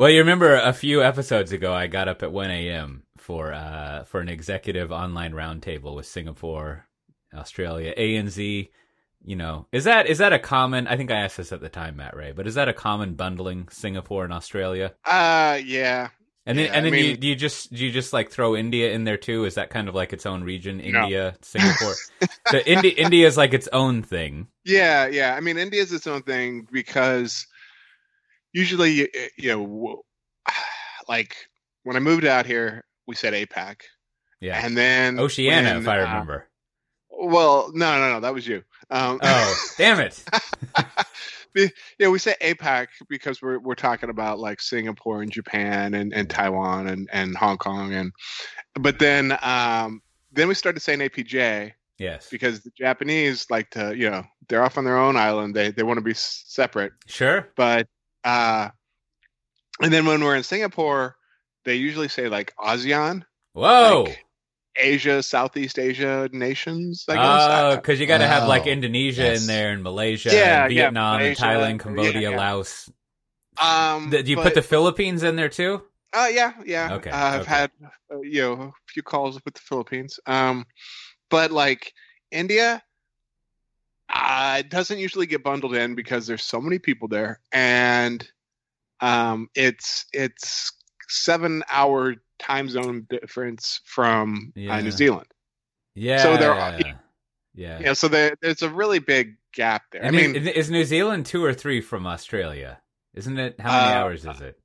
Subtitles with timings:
[0.00, 3.02] Well, you remember a few episodes ago, I got up at 1 a.m.
[3.18, 6.86] for uh, for an executive online roundtable with Singapore,
[7.34, 8.70] Australia, ANZ.
[9.22, 10.86] You know, is that is that a common?
[10.86, 13.12] I think I asked this at the time, Matt Ray, but is that a common
[13.12, 14.94] bundling Singapore and Australia?
[15.04, 16.08] Uh, yeah.
[16.46, 18.56] And then Yeah, and I then you do you just do you just like throw
[18.56, 19.44] India in there too?
[19.44, 20.78] Is that kind of like its own region?
[20.78, 21.02] No.
[21.02, 21.94] India, Singapore.
[22.48, 24.48] so India India is like its own thing.
[24.64, 25.34] Yeah, yeah.
[25.34, 27.46] I mean, India is its own thing because
[28.52, 30.02] usually, you know,
[31.08, 31.36] like
[31.84, 33.82] when I moved out here, we said APAC,
[34.40, 36.48] Yeah, and then Oceania, when, if I uh, remember.
[37.10, 38.62] well, no, no, no, that was you.
[38.90, 40.22] Um, oh, damn it!
[41.98, 46.28] yeah, we say APAC because we're we're talking about like Singapore and Japan and, and
[46.28, 48.12] Taiwan and, and Hong Kong and
[48.74, 50.00] but then um
[50.32, 54.78] then we started saying APJ Yes, because the Japanese like to you know they're off
[54.78, 57.48] on their own island they they want to be separate sure.
[57.56, 57.86] but
[58.24, 58.68] uh
[59.82, 61.16] and then when we're in Singapore
[61.64, 64.04] they usually say like ASEAN Whoa.
[64.06, 64.24] like
[64.76, 69.22] Asia Southeast Asia nations I guess Oh, I- because you got to have like Indonesia
[69.22, 69.40] yes.
[69.42, 72.36] in there, and Malaysia, Yeah, and yeah, Vietnam, and Malaysia, Thailand, Cambodia, yeah.
[72.36, 72.90] Laos.
[73.60, 75.82] um Do you but- put the Philippines in there too?
[76.12, 76.94] Uh, yeah, yeah.
[76.94, 77.50] Okay, Uh, I've okay.
[77.50, 77.70] had
[78.12, 80.18] uh, you know a few calls with the Philippines.
[80.26, 80.66] Um,
[81.30, 81.92] but like
[82.32, 82.82] India,
[84.12, 88.28] uh, it doesn't usually get bundled in because there's so many people there, and
[89.00, 90.72] um, it's it's
[91.08, 95.26] seven hour time zone difference from uh, New Zealand.
[95.94, 96.22] Yeah.
[96.22, 96.78] So there are-
[97.54, 97.78] yeah.
[97.80, 100.02] Yeah, so there, there's a really big gap there.
[100.02, 102.80] And I mean, is, New Zealand two or three from Australia?
[103.12, 103.58] Isn't it?
[103.60, 104.56] How many Uh, hours is it?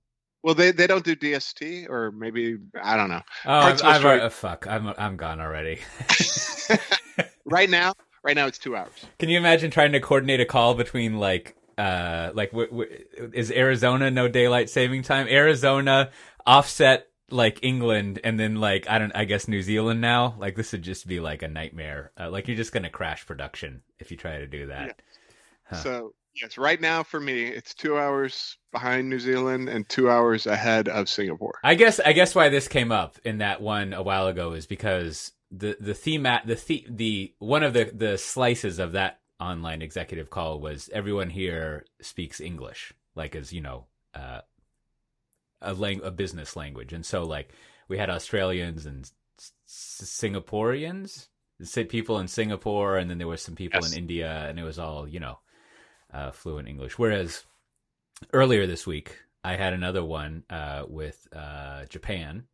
[0.43, 3.21] well, they they don't do DST, or maybe I don't know.
[3.45, 4.67] Oh, I've, I've uh, fuck.
[4.69, 5.79] I'm I'm gone already.
[7.45, 7.93] right now,
[8.25, 9.05] right now it's two hours.
[9.19, 13.51] Can you imagine trying to coordinate a call between like uh like w- w- is
[13.51, 15.27] Arizona no daylight saving time?
[15.29, 16.09] Arizona
[16.45, 20.35] offset like England and then like I don't I guess New Zealand now.
[20.37, 22.11] Like this would just be like a nightmare.
[22.19, 25.01] Uh, like you're just going to crash production if you try to do that.
[25.65, 25.75] Huh.
[25.77, 30.47] So yes, right now for me, it's two hours behind New Zealand and two hours
[30.47, 31.59] ahead of Singapore.
[31.63, 34.65] I guess I guess why this came up in that one a while ago is
[34.65, 39.81] because the the theme the the, the one of the the slices of that online
[39.81, 44.41] executive call was everyone here speaks English like as you know uh,
[45.61, 47.49] a lang- a business language and so like
[47.87, 49.51] we had Australians and S-
[50.21, 51.27] Singaporeans
[51.89, 53.91] people in Singapore and then there were some people Yes.
[53.91, 55.39] in India and it was all you know
[56.13, 57.43] uh, fluent English whereas
[58.33, 62.45] earlier this week I had another one uh, with uh, Japan,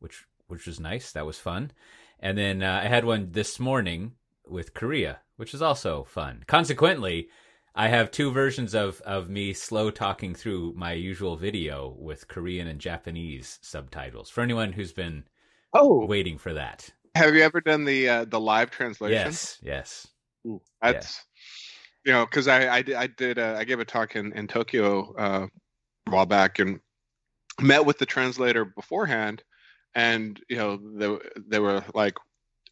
[0.00, 1.12] which which was nice.
[1.12, 1.70] That was fun,
[2.20, 4.14] and then uh, I had one this morning
[4.46, 6.44] with Korea, which is also fun.
[6.46, 7.28] Consequently,
[7.74, 12.66] I have two versions of of me slow talking through my usual video with Korean
[12.68, 14.30] and Japanese subtitles.
[14.30, 15.24] For anyone who's been
[15.72, 19.38] Oh, waiting for that, have you ever done the uh, the live translation?
[19.40, 20.06] yes, yes,
[20.46, 21.24] Ooh, that's
[22.04, 24.46] you know because I I did, I did uh, I gave a talk in in
[24.48, 25.46] Tokyo uh,
[26.06, 26.80] a while back and
[27.60, 29.44] met with the translator beforehand,
[29.94, 31.18] and you know they
[31.48, 32.16] they were like,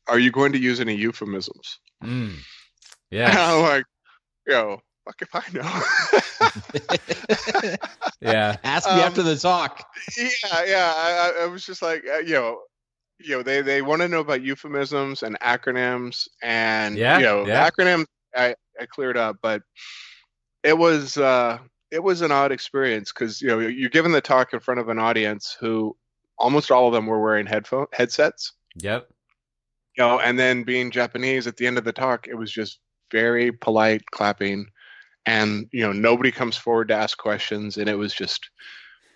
[0.09, 2.33] "Are you going to use any euphemisms?" mm.
[2.33, 2.45] And
[3.11, 3.85] yeah, I'm like,
[4.47, 5.83] "Yo, fuck if I know."
[8.21, 9.85] yeah, Ask me Um, after the talk.
[10.17, 10.93] yeah, yeah.
[10.97, 12.61] I, I- I was just like, uh, you know,
[13.21, 17.47] you know, they they want to know about euphemisms and acronyms, and Yeah, you know,
[17.47, 17.69] yeah.
[17.69, 19.63] acronyms I I cleared up, but
[20.63, 21.59] it was uh
[21.91, 24.89] it was an odd experience because you know you're giving the talk in front of
[24.89, 25.97] an audience who
[26.39, 29.09] almost all of them were wearing headphone headsets, yep,
[29.97, 32.81] you know, and then being Japanese at the end of the talk, it was just
[33.11, 34.67] very polite clapping,
[35.27, 38.51] and you know nobody comes forward to ask questions, and it was just.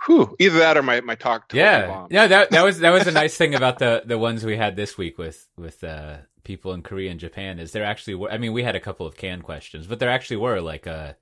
[0.07, 2.27] Whew, either that or my, my talk totally yeah, yeah.
[2.27, 4.99] That that was that was a nice thing about the the ones we had this
[4.99, 8.31] week with with uh, people in Korea and Japan is there actually were.
[8.31, 11.17] I mean, we had a couple of canned questions, but there actually were like a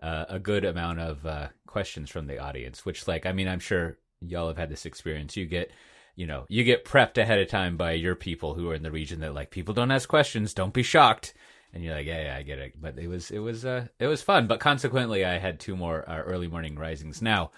[0.00, 2.84] a, a good amount of uh, questions from the audience.
[2.84, 5.36] Which, like, I mean, I'm sure y'all have had this experience.
[5.36, 5.70] You get
[6.16, 8.90] you know you get prepped ahead of time by your people who are in the
[8.90, 11.34] region that like people don't ask questions, don't be shocked.
[11.72, 12.80] And you're like, yeah, yeah, I get it.
[12.80, 14.46] But it was, it was, uh, it was fun.
[14.46, 17.20] But consequently, I had two more uh, early morning risings.
[17.20, 17.50] Now,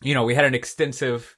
[0.00, 1.36] you know, we had an extensive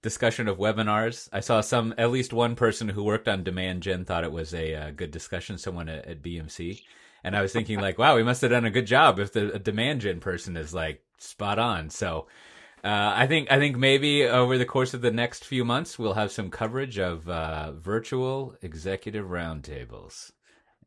[0.00, 1.28] discussion of webinars.
[1.32, 4.54] I saw some, at least one person who worked on demand gen thought it was
[4.54, 5.58] a uh, good discussion.
[5.58, 6.80] Someone at, at BMC,
[7.22, 9.58] and I was thinking like, wow, we must have done a good job if the
[9.58, 11.90] demand gen person is like spot on.
[11.90, 12.28] So.
[12.84, 16.14] Uh, I think I think maybe over the course of the next few months we'll
[16.14, 20.32] have some coverage of uh, virtual executive roundtables,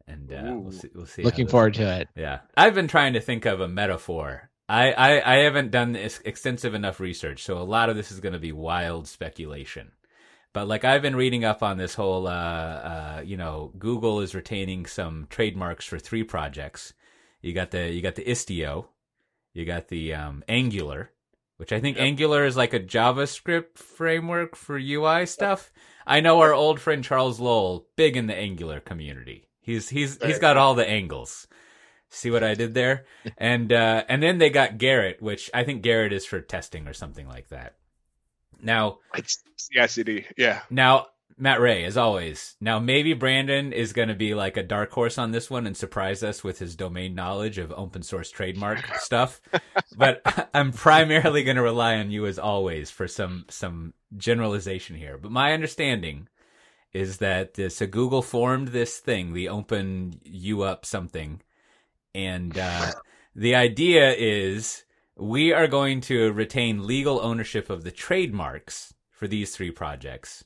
[0.07, 0.89] and uh, we'll see.
[0.95, 1.23] We'll see.
[1.23, 2.09] Looking those- forward to it.
[2.15, 4.49] Yeah, I've been trying to think of a metaphor.
[4.69, 8.31] I, I, I haven't done extensive enough research, so a lot of this is going
[8.31, 9.91] to be wild speculation.
[10.53, 14.33] But like I've been reading up on this whole, uh, uh, you know, Google is
[14.33, 16.93] retaining some trademarks for three projects.
[17.41, 18.85] You got the you got the Istio,
[19.53, 21.11] you got the um, Angular,
[21.61, 22.07] which I think yep.
[22.07, 25.71] Angular is like a JavaScript framework for UI stuff.
[26.07, 29.47] I know our old friend Charles Lowell, big in the Angular community.
[29.59, 31.45] He's he's he's got all the angles.
[32.09, 33.05] See what I did there?
[33.37, 36.93] and uh, and then they got Gerrit, which I think Gerrit is for testing or
[36.93, 37.75] something like that.
[38.59, 40.61] Now, it's CI/CD, yeah.
[40.71, 41.09] Now,
[41.41, 42.55] Matt Ray, as always.
[42.61, 45.75] Now, maybe Brandon is going to be like a dark horse on this one and
[45.75, 49.41] surprise us with his domain knowledge of open source trademark stuff.
[49.97, 50.21] But
[50.53, 55.17] I'm primarily going to rely on you as always for some some generalization here.
[55.17, 56.27] But my understanding
[56.93, 61.41] is that this so Google formed this thing, the Open U Up something,
[62.13, 62.91] and uh,
[63.35, 64.83] the idea is
[65.17, 70.43] we are going to retain legal ownership of the trademarks for these three projects,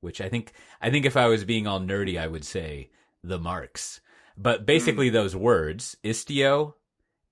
[0.00, 2.90] which I think I think if I was being all nerdy, I would say
[3.22, 4.00] the marks.
[4.36, 5.12] But basically, mm.
[5.12, 6.74] those words Istio,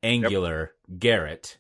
[0.02, 0.98] Angular, yep.
[1.00, 1.56] Gerrit,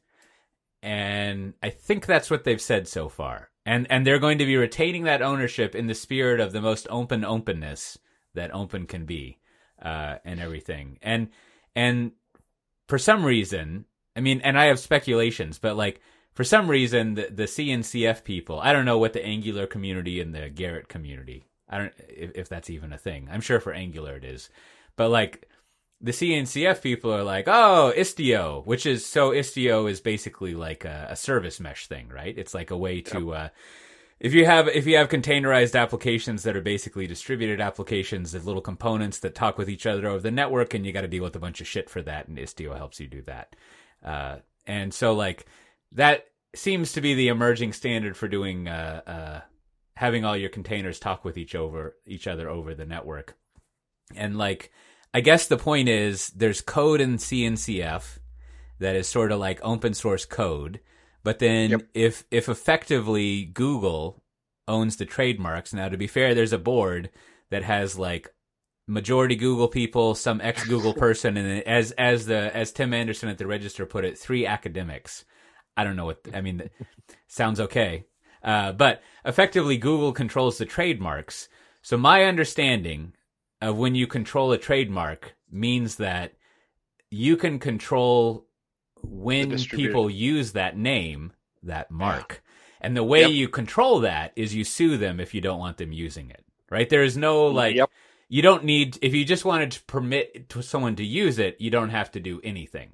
[0.82, 3.50] and I think that's what they've said so far.
[3.64, 6.86] And and they're going to be retaining that ownership in the spirit of the most
[6.90, 7.98] open openness
[8.34, 9.38] that open can be,
[9.82, 10.98] uh, and everything.
[11.02, 11.28] And
[11.74, 12.12] and
[12.88, 13.84] for some reason,
[14.16, 16.00] I mean, and I have speculations, but like
[16.38, 20.32] for some reason, the, the CNCF people, I don't know what the Angular community and
[20.32, 23.26] the Gerrit community, I don't if, if that's even a thing.
[23.28, 24.48] I'm sure for Angular it is,
[24.94, 25.48] but like
[26.00, 31.08] the CNCF people are like, oh, Istio, which is so Istio is basically like a,
[31.10, 32.38] a service mesh thing, right?
[32.38, 33.18] It's like a way to.
[33.18, 33.36] Yep.
[33.36, 33.48] Uh,
[34.20, 38.62] if you have if you have containerized applications that are basically distributed applications of little
[38.62, 41.34] components that talk with each other over the network and you got to deal with
[41.34, 43.54] a bunch of shit for that and istio helps you do that
[44.04, 44.36] uh,
[44.66, 45.46] and so like
[45.92, 49.40] that seems to be the emerging standard for doing uh, uh,
[49.94, 53.36] having all your containers talk with each over each other over the network.
[54.14, 54.70] And like
[55.12, 58.18] I guess the point is there's code in CNCF
[58.78, 60.80] that is sort of like open source code,
[61.24, 61.88] but then yep.
[61.94, 64.22] if if effectively Google
[64.66, 67.10] owns the trademarks, now to be fair, there's a board
[67.50, 68.28] that has like
[68.86, 73.38] majority Google people, some ex Google person, and as as the as Tim Anderson at
[73.38, 75.24] the Register put it, three academics.
[75.78, 76.68] I don't know what I mean.
[77.28, 78.04] sounds okay,
[78.42, 81.48] uh, but effectively Google controls the trademarks.
[81.82, 83.14] So my understanding
[83.62, 86.34] of when you control a trademark means that
[87.10, 88.46] you can control
[89.02, 91.32] when people use that name,
[91.62, 92.42] that mark.
[92.42, 92.54] Yeah.
[92.80, 93.30] And the way yep.
[93.30, 96.44] you control that is you sue them if you don't want them using it.
[96.70, 96.88] Right?
[96.88, 97.90] There is no like yep
[98.28, 101.70] you don't need if you just wanted to permit to someone to use it, you
[101.70, 102.90] don't have to do anything.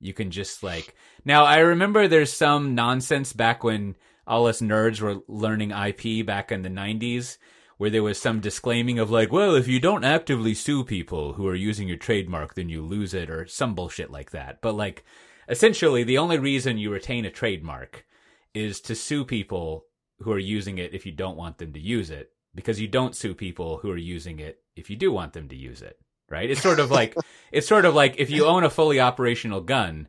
[0.00, 1.44] You can just like now.
[1.44, 3.96] I remember there's some nonsense back when
[4.26, 7.38] all us nerds were learning IP back in the '90s,
[7.78, 11.46] where there was some disclaiming of like, well, if you don't actively sue people who
[11.46, 14.60] are using your trademark, then you lose it, or some bullshit like that.
[14.62, 15.04] But like,
[15.48, 18.06] essentially, the only reason you retain a trademark
[18.54, 19.84] is to sue people
[20.20, 23.14] who are using it if you don't want them to use it because you don't
[23.14, 26.50] sue people who are using it if you do want them to use it, right?
[26.50, 27.14] It's sort of like
[27.52, 30.08] it's sort of like if you own a fully operational gun,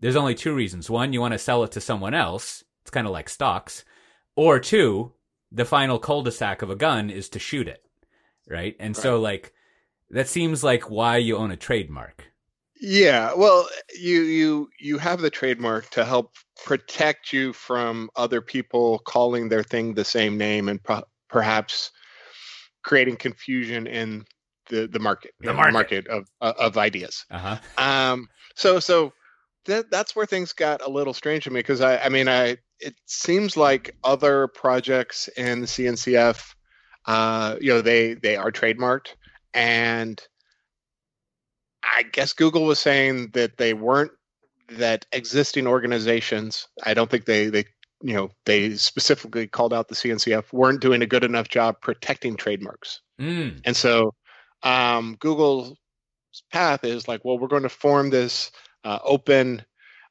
[0.00, 0.90] there's only two reasons.
[0.90, 2.64] One, you want to sell it to someone else.
[2.82, 3.84] It's kind of like stocks.
[4.36, 5.12] Or two,
[5.50, 7.84] the final cul-de-sac of a gun is to shoot it,
[8.48, 8.76] right?
[8.78, 9.02] And right.
[9.02, 9.52] so like
[10.10, 12.24] that seems like why you own a trademark.
[12.80, 19.00] Yeah, well, you you you have the trademark to help protect you from other people
[19.00, 21.90] calling their thing the same name and pro- perhaps
[22.84, 24.24] creating confusion in
[24.68, 27.24] the the market, the market, market of uh, of ideas.
[27.30, 27.58] Uh-huh.
[27.76, 29.12] Um, so so
[29.66, 32.58] that that's where things got a little strange to me because I I mean I
[32.80, 36.54] it seems like other projects in the CNCF,
[37.06, 39.14] uh, you know, they they are trademarked
[39.54, 40.20] and.
[41.96, 44.10] I guess Google was saying that they weren't
[44.68, 46.68] that existing organizations.
[46.84, 47.64] I don't think they they
[48.02, 52.36] you know they specifically called out the CNCF weren't doing a good enough job protecting
[52.36, 53.60] trademarks, mm.
[53.64, 54.14] and so
[54.62, 55.76] um, Google's
[56.52, 58.50] path is like, well, we're going to form this
[58.84, 59.62] uh, open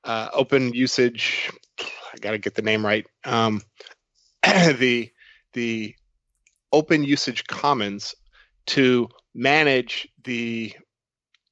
[0.04, 1.52] uh, open usage.
[1.80, 3.06] I got to get the name right.
[3.26, 3.62] Um,
[4.44, 5.12] the
[5.54, 5.96] the
[6.72, 8.16] open usage commons
[8.68, 10.74] to manage the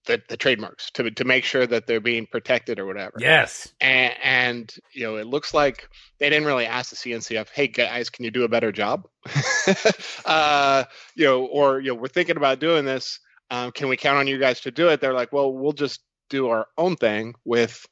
[0.05, 3.13] the, the trademarks to to make sure that they're being protected or whatever.
[3.19, 3.73] Yes.
[3.81, 8.09] And, and you know, it looks like they didn't really ask the CNCF, "Hey guys,
[8.09, 9.07] can you do a better job?"
[10.25, 10.83] uh,
[11.15, 13.19] you know, or you know, we're thinking about doing this.
[13.51, 15.01] Um, can we count on you guys to do it?
[15.01, 17.85] They're like, "Well, we'll just do our own thing with."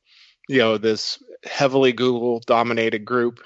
[0.50, 3.40] you know this heavily Google dominated group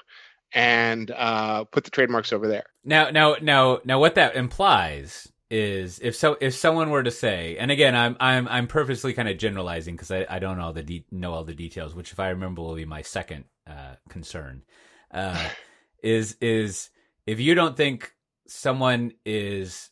[0.52, 2.64] and uh, put the trademarks over there.
[2.84, 7.56] Now, now, now, now, what that implies is if so, if someone were to say,
[7.58, 10.72] and again, I'm I'm I'm purposely kind of generalizing because I, I don't know all
[10.72, 13.94] the de- know all the details, which if I remember will be my second uh,
[14.08, 14.62] concern,
[15.10, 15.48] uh,
[16.02, 16.90] is is
[17.26, 18.12] if you don't think
[18.46, 19.90] someone is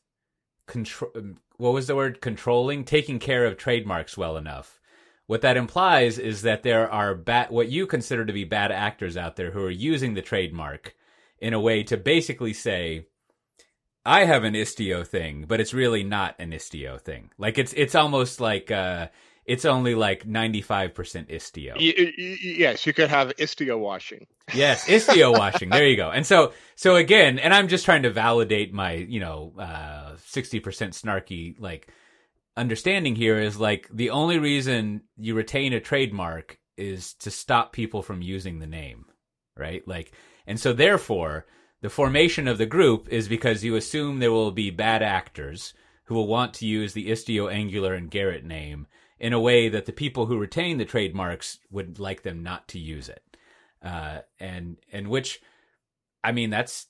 [0.66, 1.10] control,
[1.56, 4.78] what was the word controlling, taking care of trademarks well enough.
[5.26, 9.16] What that implies is that there are bad, what you consider to be bad actors
[9.16, 10.94] out there who are using the trademark
[11.40, 13.06] in a way to basically say,
[14.06, 17.30] I have an Istio thing, but it's really not an Istio thing.
[17.38, 19.08] Like it's it's almost like uh
[19.44, 20.92] it's only like 95%
[21.30, 21.76] Istio.
[21.76, 24.26] Y- y- yes, you could have Istio washing.
[24.54, 25.70] Yes, Istio washing.
[25.70, 26.10] There you go.
[26.10, 30.60] And so so again, and I'm just trying to validate my, you know, uh 60%
[30.62, 31.88] snarky like
[32.56, 38.02] understanding here is like the only reason you retain a trademark is to stop people
[38.02, 39.06] from using the name,
[39.56, 39.86] right?
[39.86, 40.12] Like
[40.46, 41.46] and so therefore
[41.86, 45.72] the formation of the group is because you assume there will be bad actors
[46.06, 48.88] who will want to use the Istio, Angular, and Gerrit name
[49.20, 52.80] in a way that the people who retain the trademarks would like them not to
[52.80, 53.22] use it.
[53.80, 55.40] Uh, and and which,
[56.24, 56.88] I mean, that's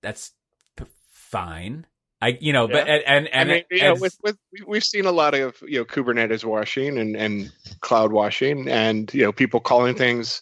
[0.00, 0.32] that's
[0.74, 1.84] p- fine.
[2.22, 4.84] I you know, but and and, and I mean, you know, with, with we- we've
[4.84, 9.32] seen a lot of you know Kubernetes washing and and cloud washing, and you know
[9.32, 10.40] people calling things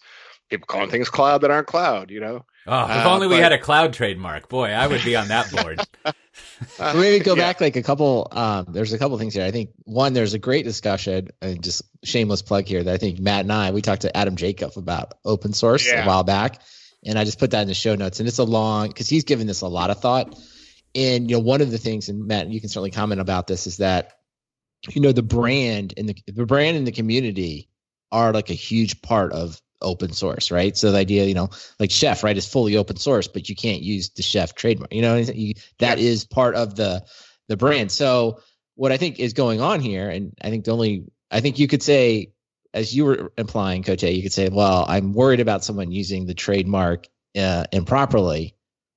[0.50, 2.12] people calling things cloud that aren't cloud.
[2.12, 5.02] You know, oh, if uh, only we but- had a cloud trademark, boy, I would
[5.04, 5.80] be on that board.
[6.78, 7.42] Uh, maybe go yeah.
[7.42, 10.38] back like a couple um there's a couple things here i think one there's a
[10.40, 14.02] great discussion and just shameless plug here that i think matt and i we talked
[14.02, 16.04] to adam jacob about open source Yeah.
[16.04, 16.60] a while back
[17.04, 19.22] and i just put that in the show notes and it's a long because he's
[19.24, 20.36] given this a lot of thought
[20.96, 23.66] and you know one of the things and matt you can certainly comment about this
[23.68, 24.14] is that
[24.88, 27.68] you know the brand and the, the brand and the community
[28.10, 30.76] are like a huge part of open source right?
[30.76, 33.82] So the idea you know like chef right is fully open source but you can't
[33.82, 37.04] use the chef trademark you know you, that is part of the
[37.48, 37.90] the brand.
[37.90, 38.40] So
[38.78, 41.66] what i think is going on here and i think the only i think you
[41.66, 42.32] could say
[42.72, 46.34] as you were implying cote you could say well i'm worried about someone using the
[46.34, 47.06] trademark
[47.36, 48.54] uh, improperly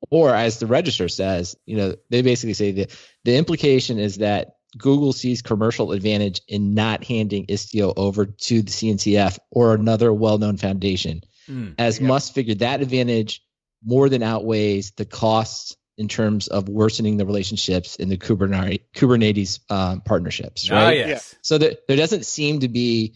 [0.10, 2.96] or as the register says you know they basically say that
[3.26, 8.72] the implication is that Google sees commercial advantage in not handing Istio over to the
[8.72, 11.76] CNCF or another well-known foundation, Mm.
[11.78, 12.08] as Yeah.
[12.08, 13.42] must figure that advantage
[13.84, 19.60] more than outweighs the costs in terms of worsening the relationships in the Kubernetes Kubernetes
[19.70, 20.70] um, partnerships.
[20.70, 20.98] Right.
[20.98, 21.36] yes.
[21.42, 23.16] So there, there doesn't seem to be,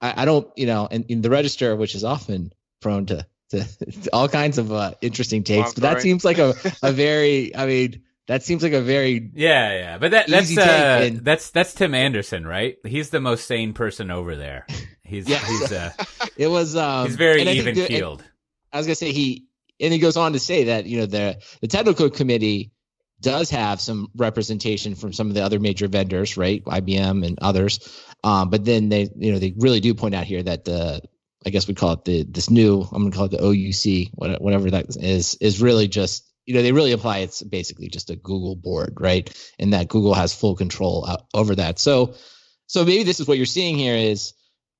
[0.00, 3.64] I, I don't, you know, in, in the register, which is often prone to, to,
[3.88, 7.66] to all kinds of uh, interesting takes, but that seems like a, a very, I
[7.66, 11.74] mean, that seems like a very Yeah, yeah, but that that's uh, and- that's that's
[11.74, 12.76] Tim Anderson, right?
[12.86, 14.68] He's the most sane person over there.
[15.02, 15.44] He's Yeah.
[15.44, 15.90] he's uh,
[16.36, 18.22] It was um he's very even keeled.
[18.72, 19.46] I was gonna say he
[19.80, 22.70] and he goes on to say that you know the the technical committee
[23.20, 26.64] does have some representation from some of the other major vendors, right?
[26.64, 28.00] IBM and others.
[28.22, 31.02] Um, but then they you know they really do point out here that the
[31.44, 34.70] I guess we call it the this new I'm gonna call it the OUC whatever
[34.70, 38.56] that is is really just you know they really apply it's basically just a Google
[38.56, 39.30] board, right?
[39.60, 41.78] And that Google has full control uh, over that.
[41.78, 42.14] So
[42.66, 44.32] so maybe this is what you're seeing here is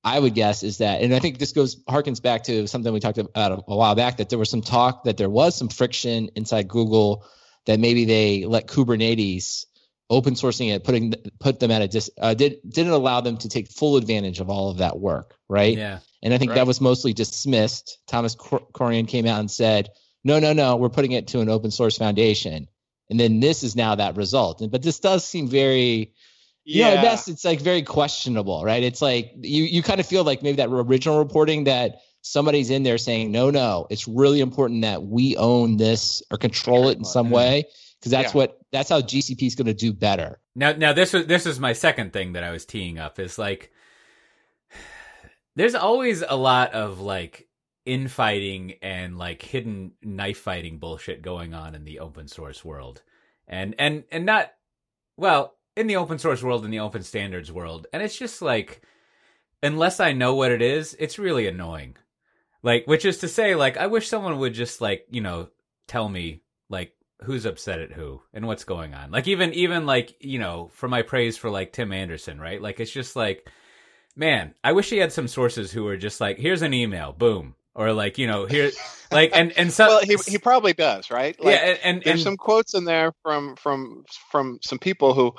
[0.02, 2.98] I would guess is that, and I think this goes harkens back to something we
[2.98, 5.68] talked about a, a while back that there was some talk that there was some
[5.68, 7.24] friction inside Google
[7.66, 9.66] that maybe they let Kubernetes
[10.08, 13.48] open sourcing it, putting put them at a dis, uh, did didn't allow them to
[13.48, 15.78] take full advantage of all of that work, right?
[15.78, 16.56] Yeah, And I think Right.
[16.56, 17.98] that was mostly dismissed.
[18.08, 19.90] Thomas Cor- Kurian came out and said,
[20.24, 22.68] "No, no, no, we're putting it to an open source foundation."
[23.08, 24.62] And then this is now that result.
[24.70, 26.12] But this does seem very
[26.64, 28.82] you know, at best it's like very questionable, right?
[28.82, 32.82] It's like you you kind of feel like maybe that original reporting that somebody's in
[32.82, 37.04] there saying, no, no, it's really important that we own this or control it in
[37.04, 37.64] some way
[37.98, 38.38] because that's Yeah.
[38.38, 40.38] what that's how GCP is going to do better.
[40.54, 43.38] Now, now this was this is my second thing that I was teeing up is
[43.38, 43.72] like,
[45.56, 47.48] there's always a lot of like
[47.86, 53.02] infighting and like hidden knife fighting bullshit going on in the open source world,
[53.48, 54.52] and and and not
[55.16, 58.82] well in the open source world in the open standards world, and it's just like,
[59.62, 61.96] unless I know what it is, it's really annoying.
[62.62, 65.48] Like, which is to say, like, I wish someone would just like you know
[65.86, 69.10] tell me like who's upset at who and what's going on.
[69.10, 72.60] Like even even like, you know, for my praise for like Tim Anderson, right?
[72.60, 73.48] Like it's just like
[74.16, 77.54] man, I wish he had some sources who were just like, here's an email, boom.
[77.74, 78.72] Or like, you know, here
[79.12, 81.38] like and and so well, he he probably does, right?
[81.42, 85.14] Like, yeah, and and, there's and some quotes in there from from from some people
[85.14, 85.34] who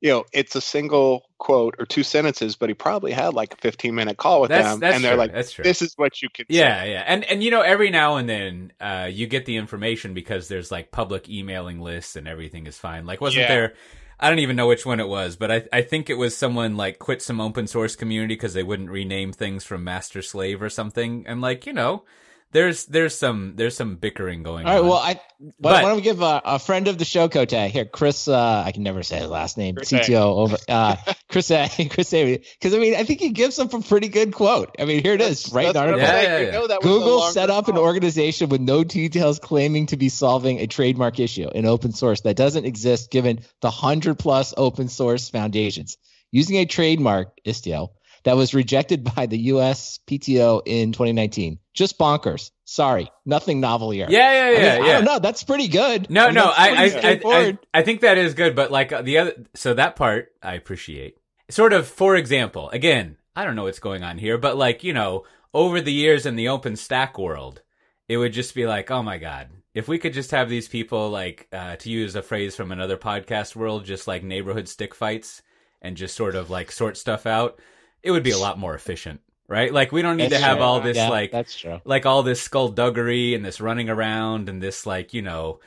[0.00, 3.56] you know, it's a single quote or two sentences, but he probably had like a
[3.58, 5.18] 15 minute call with That's them, that's and they're true.
[5.18, 5.62] like, that's true.
[5.62, 8.28] "This is what you can." say." Yeah, yeah, and and you know, every now and
[8.28, 12.78] then, uh, you get the information because there's like public emailing lists and everything is
[12.78, 13.04] fine.
[13.04, 13.54] Like, wasn't Yeah.
[13.54, 13.74] there?
[14.22, 16.76] I don't even know which one it was, but I I think it was someone
[16.76, 20.68] like quit some open source community because they wouldn't rename things from master slave or
[20.68, 22.04] something, and like you know,
[22.52, 24.70] there's there's some there's some bickering going on.
[24.70, 24.82] All right.
[24.82, 24.88] on.
[24.88, 27.50] Well, I why, But- why don't we give a, a friend of the show, Cote
[27.50, 28.28] here, Chris?
[28.28, 29.76] Uh, I can never say his last name.
[29.76, 30.00] Chris A.
[30.00, 30.96] CTO over uh,
[31.28, 31.68] Chris A.
[31.90, 32.36] Chris A.
[32.38, 34.74] Because I mean, I think he gives them a pretty good quote.
[34.78, 36.00] I mean, here it is, That's- right in that's article.
[36.02, 36.50] Yeah, yeah, yeah.
[36.50, 40.08] know that was the Google set up an organization with no details claiming to be
[40.08, 44.88] solving a trademark issue in open source that doesn't exist given the 100 plus open
[44.88, 45.96] source foundations.
[46.32, 47.88] Using a trademark, Istio,
[48.24, 51.58] that was rejected by the US PTO in 2019.
[51.74, 52.50] Just bonkers.
[52.64, 54.06] Sorry, nothing novel here.
[54.08, 55.18] yeah, yeah, I, mean, yeah, I don't know.
[55.18, 56.08] That's pretty good.
[56.10, 57.58] No, mean, no, I, I, I, I.
[57.74, 61.16] I think that is good, but like the other, so that part I appreciate.
[61.48, 64.92] Sort of, for example, again, I don't know what's going on here, but like, you
[64.92, 67.62] know, over the years in the open stack world,
[68.08, 71.10] it would just be like, oh my God, if we could just have these people,
[71.10, 75.42] like, uh, to use a phrase from another podcast world, just like neighborhood stick fights
[75.82, 77.58] and just sort of like sort stuff out,
[78.02, 79.72] it would be a lot more efficient, right?
[79.72, 80.64] Like, we don't need That's to have true.
[80.66, 81.80] all this, Yeah, like, that's true.
[81.84, 85.60] like all this skullduggery and this running around and this like you know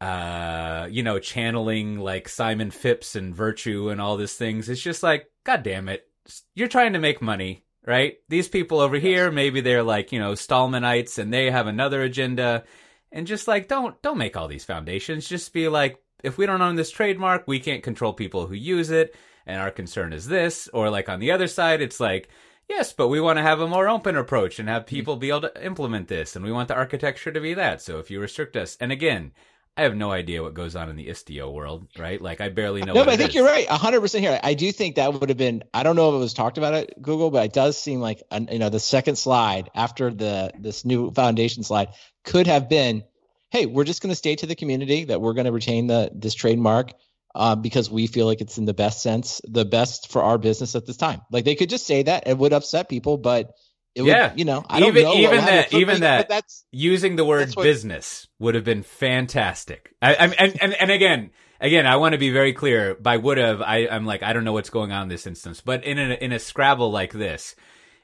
[0.00, 4.68] uh you know channeling like simon phipps and virtue and all these things.
[4.68, 6.06] It's just like god damn it.
[6.54, 8.16] You're trying to make money right?
[8.30, 12.64] These people over here maybe they're like you know stallmanites and they have another agenda.
[13.12, 15.28] And just like don't don't make all these foundations.
[15.28, 18.90] Just be like if we don't own this trademark we can't control people who use
[18.90, 19.14] it
[19.46, 22.28] and our concern is this or like on the other side it's like
[22.68, 24.96] Yes, but we want to have a more open approach and have mm-hmm.
[24.96, 27.82] people be able to implement this, and we want the architecture to be that.
[27.82, 29.32] So if you restrict us, and again,
[29.76, 32.20] I have no idea what goes on in the Istio world, right?
[32.20, 32.94] Like I barely know.
[32.94, 33.34] No, what but I think is.
[33.34, 34.38] you're right, 100 percent here.
[34.42, 35.64] I do think that would have been.
[35.74, 38.22] I don't know if it was talked about at Google, but it does seem like
[38.30, 41.88] an- you know the second slide after the this new foundation slide
[42.22, 43.04] could have been,
[43.50, 46.10] hey, we're just going to stay to the community that we're going to retain the
[46.14, 46.92] this trademark
[47.34, 50.74] uh, because we feel like it's in the best sense, the best for our business
[50.76, 51.20] at this time.
[51.30, 53.50] Like they could just say that it would upset people, but
[53.94, 54.32] it would, Yeah.
[54.36, 55.14] you know, I don't Even- know.
[55.14, 59.94] even that- even but that- that's using the word what- business would have been fantastic.
[60.02, 62.94] I, I and, and and again, again, I want to be very clear.
[62.94, 65.60] By would have, I, I'm like, I don't know what's going on in this instance,
[65.60, 67.54] but in a, in a Scrabble like this,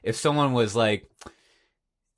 [0.03, 1.09] if someone was like,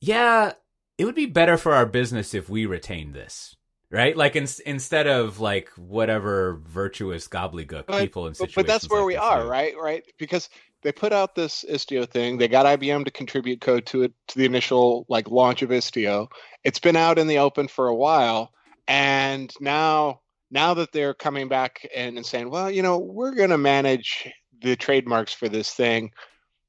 [0.02, 0.54] yeah,
[0.98, 3.56] it would be better for our business if we retain this.
[3.94, 8.56] Right, like in, instead of like whatever virtuous gobbledygook But- people in situations.
[8.56, 9.50] but that's where like we are, do.
[9.50, 9.76] right?
[9.80, 10.04] Right?
[10.18, 10.50] Because
[10.82, 12.40] they put out this Istio thing.
[12.40, 16.28] They got IBM to contribute code to it to the initial like launch of Istio.
[16.64, 18.52] It's been out in the open for a while,
[18.88, 23.50] and now now that they're coming back and, and saying, well, you know, we're going
[23.52, 24.28] to manage
[24.62, 26.12] the trademarks for this thing.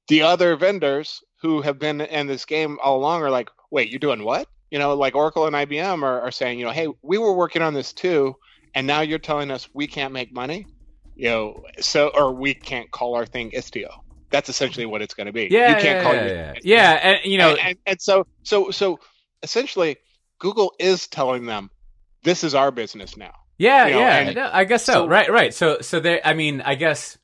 [0.09, 3.99] The other vendors who have been in this game all along are like, wait, you're
[3.99, 4.47] doing what?
[4.75, 7.63] You know, like Oracle and IBM are, are saying, you know, hey, we were working
[7.63, 8.35] on this too,
[8.75, 10.67] and now you're telling us we can't make money
[11.17, 13.89] you know, so or we can't call our thing Istio.
[14.31, 15.49] That's essentially what it's going to be.
[15.51, 16.55] Yeah, you can't yeah, call yeah, yeah.
[16.65, 18.99] yeah, and you know, and, and, and so so so
[19.43, 19.97] essentially,
[20.39, 21.71] Google is telling them
[22.25, 23.33] this is our business now.
[23.59, 24.19] Yeah, You know, yeah.
[24.19, 24.93] and- no, I guess so.
[24.93, 25.55] so- right, right.
[25.55, 26.21] So, so there.
[26.25, 27.17] I mean, I guess.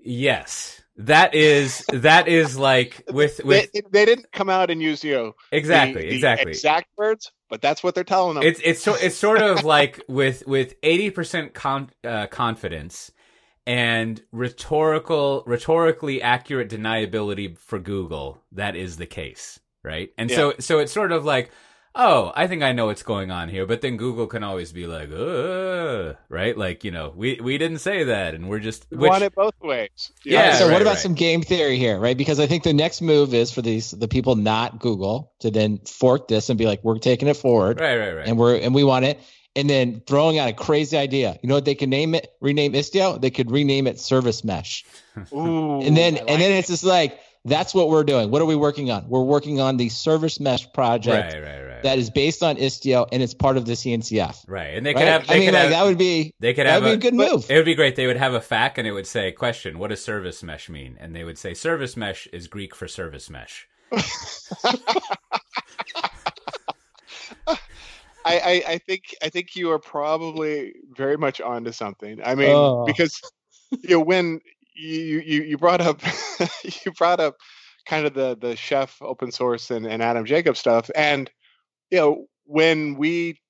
[0.00, 5.04] Yes, that is that is like with with they, they didn't come out and use
[5.04, 6.50] you know the- exactly the exactly.
[6.50, 8.42] exact words, but that's what they're telling them.
[8.42, 13.12] It's it's so it's sort of like with with eighty percent con, uh, confidence
[13.66, 18.42] and rhetorical rhetorically accurate deniability for Google.
[18.52, 20.10] That is the case, right?
[20.18, 21.50] And so so it's sort of like.
[21.94, 24.86] Oh, I think I know what's going on here, but then Google can always be
[24.86, 26.56] like, uh, right?
[26.56, 29.34] Like, you know, we we didn't say that, and we're just We which, want it
[29.34, 30.12] both ways.
[30.24, 30.98] You Yeah, so right, what about right.
[30.98, 32.16] some game theory here, right?
[32.16, 35.78] Because I think the next move is for these the people not Google to then
[35.86, 38.28] fork this and be like, we're taking it forward, right, right, right.
[38.28, 39.18] and we're and we want it,
[39.56, 41.38] and then throwing out a crazy idea.
[41.42, 42.32] You know what they can name it?
[42.40, 43.20] Rename Istio.
[43.20, 44.84] They could rename it Service Mesh,
[45.32, 46.58] Ooh, and then like and then it.
[46.58, 48.30] it's just like that's what we're doing.
[48.30, 49.08] What are we working on?
[49.08, 53.06] We're working on the Service Mesh project right, right, right, that is based on Istio
[53.12, 54.44] and it's part of the CNCF.
[54.48, 54.74] right.
[54.76, 55.06] And they could Right?
[55.08, 56.94] have, they I mean, could like have, that would be they could have be a,
[56.94, 57.50] a good move.
[57.50, 57.96] It would be great.
[57.96, 60.96] They would have a FAQ and it would say, question, what does service mesh mean?
[61.00, 63.66] And they would say, service mesh is Greek for service mesh.
[67.46, 67.56] I,
[68.24, 72.20] I, I think I think you are probably very much onto something.
[72.22, 72.84] I mean, Oh.
[72.84, 73.20] because
[73.80, 74.40] you know when
[74.78, 76.00] you you you brought up
[76.84, 77.36] you brought up
[77.86, 81.30] kind of the the chef open source and, and Adam Jacob stuff, and
[81.90, 83.40] you know when we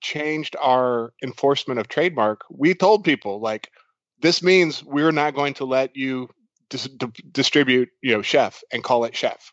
[0.00, 3.70] changed our enforcement of trademark, we told people like
[4.20, 6.28] this means we're not going to let you
[6.68, 9.52] dis- d- distribute, you know, chef and call it chef.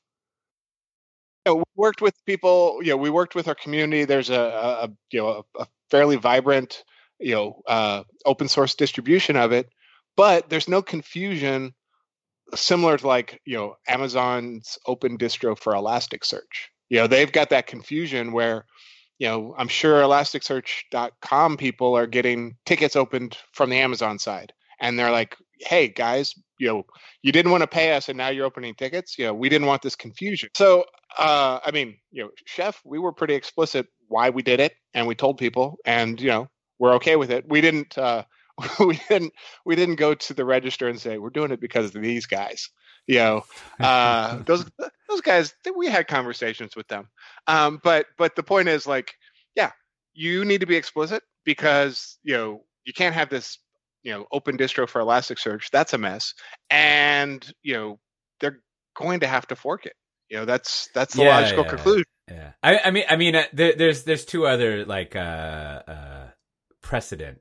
[1.46, 4.06] You know, we worked with people, you know, we worked with our community.
[4.06, 4.40] There's a,
[4.84, 6.84] a, you know, a, a fairly vibrant,
[7.20, 9.70] you know, uh, open source distribution of it,
[10.16, 11.74] but there's no confusion
[12.56, 16.70] similar to like, you know, Amazon's open distro for Elasticsearch.
[16.90, 18.66] You know, they've got that confusion where,
[19.20, 24.98] you know, I'm sure Elasticsearch.com people are getting tickets opened from the Amazon side, and
[24.98, 26.84] they're like, "Hey guys, you know,
[27.22, 29.18] you didn't want to pay us, and now you're opening tickets.
[29.18, 30.86] You know, we didn't want this confusion." So,
[31.18, 35.08] uh, I mean, you know, Chef, we were pretty explicit why we did it, and
[35.08, 36.48] we told people, and you know,
[36.80, 37.46] we're okay with it.
[37.48, 37.98] We didn't.
[37.98, 38.24] Uh,
[38.80, 39.34] we didn't
[39.66, 42.70] we didn't go to the register and say we're doing it because of these guys
[43.08, 43.44] you know?
[43.80, 44.66] Uh, those
[45.10, 47.10] those guys we had conversations with them.
[47.48, 49.14] Um, but but the point is like
[49.56, 49.72] yeah
[50.14, 53.60] you need to be explicit because you know you can't have this
[54.04, 56.34] you know open distro for elasticsearch that's a mess.
[56.70, 58.00] And you know
[58.40, 58.60] they're
[58.96, 59.94] going to have to fork it.
[60.30, 61.70] You know that's that's the Yeah, logical yeah.
[61.70, 62.06] conclusion.
[62.30, 66.28] Yeah, I, I mean, I mean, uh, there, there's there's two other like uh, uh,
[66.82, 67.40] precedent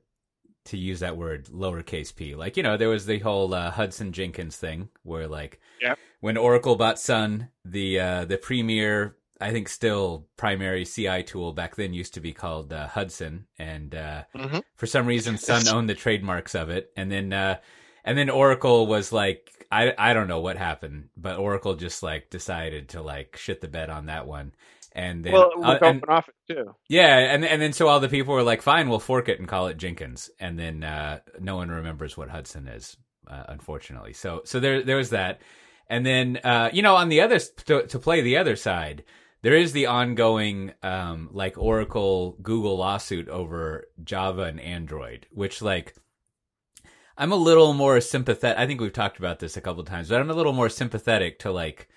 [0.65, 2.35] to use that word lowercase p.
[2.35, 5.97] Like you know, there was the whole uh, Hudson Jenkins thing where like Yep.
[6.19, 11.75] when Oracle bought Sun, the uh, the premier, I think still primary CI tool back
[11.75, 14.63] then used to be called uh, Hudson, and uh, Mhm.
[14.75, 17.57] for some reason Sun owned the trademarks of it, and then uh,
[18.05, 19.47] and then Oracle was like.
[19.73, 23.69] I, I don't know what happened, but Oracle just like decided to like shit the
[23.69, 24.51] bed on that one,
[24.93, 28.09] and then well uh, and- open office too yeah, and and then so all the
[28.09, 31.55] people were like, "Fine, we'll fork it and call it Jenkins," and then uh, no
[31.55, 34.13] one remembers what Hudson is, uh, unfortunately.
[34.13, 35.41] So so there there was that,
[35.89, 39.03] and then uh, you know on the other to, to play the other side,
[39.41, 45.95] there is the ongoing um, like Oracle Google lawsuit over Java and Android, which like.
[47.17, 48.57] I'm a little more sympathetic.
[48.57, 51.39] I think we've talked about this a couple times, but I'm a little more sympathetic
[51.39, 51.87] to like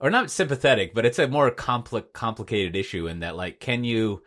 [0.00, 4.22] or not sympathetic, but it's a more compli- complicated issue in that like can you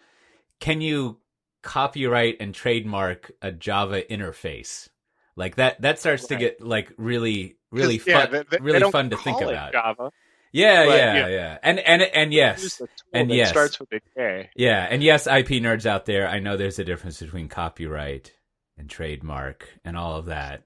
[0.60, 1.18] can you
[1.62, 4.90] copyright and trademark a Java interface?
[5.36, 8.64] Like that that starts to get like really really 'Cause, yeah, fun they- they- they
[8.64, 9.72] really don't fun to think about.
[9.74, 10.12] Java.
[10.56, 11.28] Yeah, but, yeah, yeah.
[11.30, 11.58] yeah.
[11.64, 12.80] And and and yes.
[13.12, 13.50] and yes.
[13.50, 14.50] starts with a K.
[14.56, 18.32] Yeah, and yes, IP nerds out there, I know there's a difference between copyright
[18.78, 20.62] and trademark and all of that.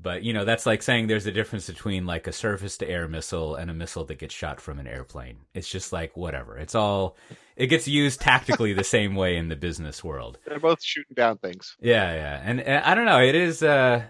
[0.00, 3.08] But, you know, that's like saying there's a difference between like a surface to air
[3.08, 5.38] missile and a missile that gets shot from an airplane.
[5.54, 6.56] It's just like whatever.
[6.56, 7.16] It's all
[7.56, 10.38] it gets used tactically the same way in the business world.
[10.46, 11.76] They're both shooting down things.
[11.80, 12.40] Yeah, yeah.
[12.44, 14.04] And, and I don't know, it is uh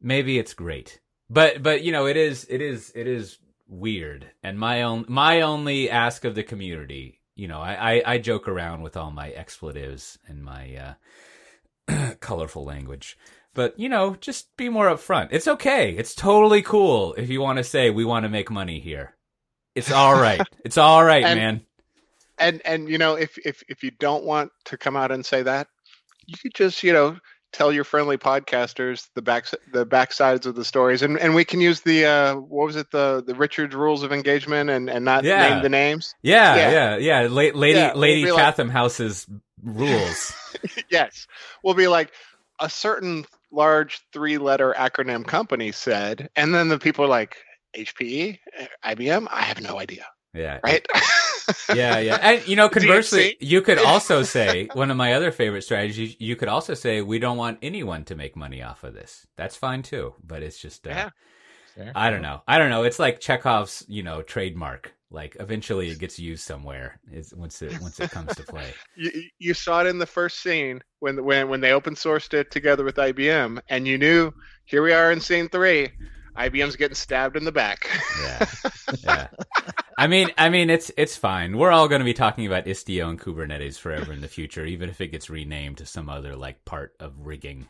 [0.00, 1.00] maybe it's great.
[1.28, 4.30] But but you know, it is it is it is weird.
[4.42, 8.48] And my own my only ask of the community, you know, I I, I joke
[8.48, 10.96] around with all my expletives and my
[11.88, 13.18] uh colorful language.
[13.58, 15.30] But you know, just be more upfront.
[15.32, 15.90] It's okay.
[15.96, 19.16] It's totally cool if you want to say we want to make money here.
[19.74, 20.40] It's all right.
[20.64, 21.60] it's all right, And- man.
[22.38, 25.42] and and you know if if if you don't want to come out and say
[25.42, 25.66] that
[26.26, 27.16] you could just you know
[27.52, 31.60] tell your friendly podcasters the back the backsides of the stories and and we can
[31.60, 35.24] use the uh what was it the the richard's rules of engagement and and not
[35.24, 35.48] Yeah.
[35.54, 36.70] name the names Yeah, Yeah.
[36.70, 37.28] yeah, yeah.
[37.28, 39.26] La- lady Yeah, we'll Lady be like- House's
[39.64, 40.32] rules.
[40.90, 41.26] yes
[41.64, 42.12] we'll be like
[42.60, 47.36] a certain large three letter acronym company said and then the people are like
[47.76, 48.38] hpe
[48.84, 50.58] ibm i have no idea Yeah.
[50.64, 50.84] right
[51.74, 52.16] Yeah, yeah.
[52.16, 56.36] And you know, conversely, you could also say one of my other favorite strategies, you
[56.36, 59.26] could also say we don't want anyone to make money off of this.
[59.36, 61.08] That's fine too, but it's just uh,
[61.76, 61.92] Yeah.
[61.94, 62.42] I don't know.
[62.46, 62.82] I don't know.
[62.82, 64.92] It's like Chekhov's, you know, trademark.
[65.10, 68.74] Like eventually it gets used somewhere is once it once it comes to play.
[68.94, 72.50] you, you saw it in the first scene when when when they open sourced it
[72.50, 74.32] together with IBM, and you knew
[74.66, 75.88] here we are in scene three.
[76.36, 77.88] IBM's getting stabbed in the back.
[78.22, 78.46] Yeah.
[79.04, 79.28] Yeah.
[79.98, 81.58] I mean, I mean, it's it's fine.
[81.58, 84.88] We're all going to be talking about Istio and Kubernetes forever in the future, even
[84.88, 87.68] if it gets renamed to some other like part of rigging.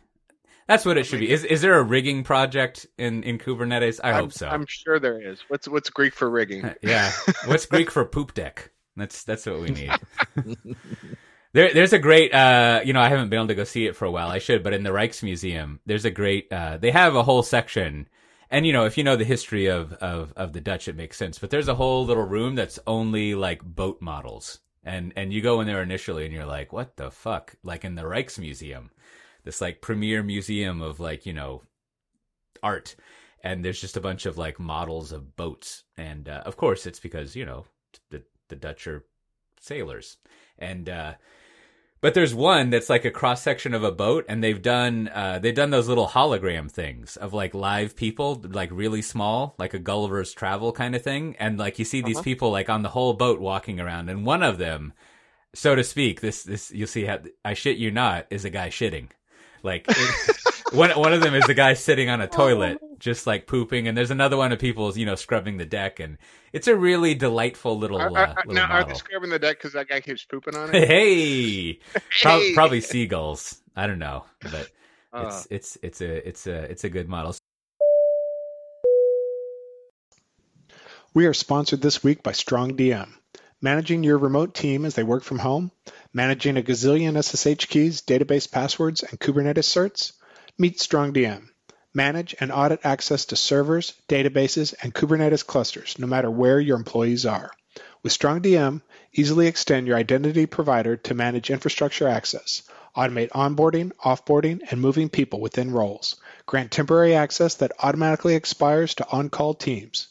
[0.68, 1.30] That's what it should be.
[1.30, 4.00] Is is there a rigging project in in Kubernetes?
[4.04, 4.48] I I'm, hope so.
[4.48, 5.40] I'm sure there is.
[5.48, 6.70] What's what's Greek for rigging?
[6.82, 7.10] yeah.
[7.46, 8.70] What's Greek for poop deck?
[8.94, 9.90] That's that's what we need.
[11.54, 13.96] There, there's a great, uh, you know, I haven't been able to go see it
[13.96, 14.28] for a while.
[14.28, 18.06] I should, but in the Rijksmuseum, there's a great, uh, they have a whole section.
[18.50, 21.16] And, you know, if you know the history of, of, of the Dutch, it makes
[21.16, 21.38] sense.
[21.38, 24.58] But there's a whole little room that's only like boat models.
[24.84, 27.54] And, and you go in there initially and you're like, what the fuck?
[27.62, 28.90] Like in the Rijksmuseum,
[29.48, 31.62] this like premier museum of like, you know,
[32.62, 32.96] art.
[33.42, 35.84] And there's just a bunch of like models of boats.
[35.96, 37.64] And, uh, of course, it's because, you know,
[38.10, 39.04] the, the Dutch are
[39.60, 40.18] sailors.
[40.58, 41.14] And, uh,
[42.00, 45.40] But there's one that's like a cross section of a boat, and they've done uh,
[45.40, 49.80] they've done those little hologram things of like live people, like really small, like a
[49.80, 52.30] Gulliver's Travel kind of thing, and like you see these Uh-huh.
[52.30, 54.92] people like on the whole boat walking around, and one of them,
[55.54, 58.68] so to speak, this this you'll see how I shit you not is a guy
[58.68, 59.08] shitting,
[59.62, 60.36] like it-
[60.72, 63.96] one one of them is the guy sitting on a toilet just like pooping, and
[63.96, 66.18] there's another one of people you know scrubbing the deck, and
[66.52, 69.38] it's a really delightful little, Are, uh, are, are- little now, are they scrubbing the
[69.38, 70.86] deck because that guy keeps pooping on it?
[70.88, 71.78] Hey,
[72.20, 72.54] Prob- Hey!
[72.54, 73.60] probably seagulls.
[73.76, 74.70] I don't know, but
[75.12, 77.34] Uh, it's it's it's a it's a it's a good model.
[81.14, 83.08] We are sponsored this week by StrongDM.
[83.60, 85.72] Managing your remote team as they work from home,
[86.12, 90.12] managing a gazillion SSH keys, database passwords, and Kubernetes certs?
[90.56, 91.48] Meet StrongDM.
[91.92, 97.26] Manage and audit access to servers, databases, and Kubernetes clusters, no matter where your employees
[97.26, 97.50] are.
[98.04, 98.80] With StrongDM,
[99.12, 102.62] easily extend your identity provider to manage infrastructure access,
[102.96, 106.14] automate onboarding, offboarding, and moving people within roles,
[106.46, 110.06] grant temporary access that automatically expires to on-call teams.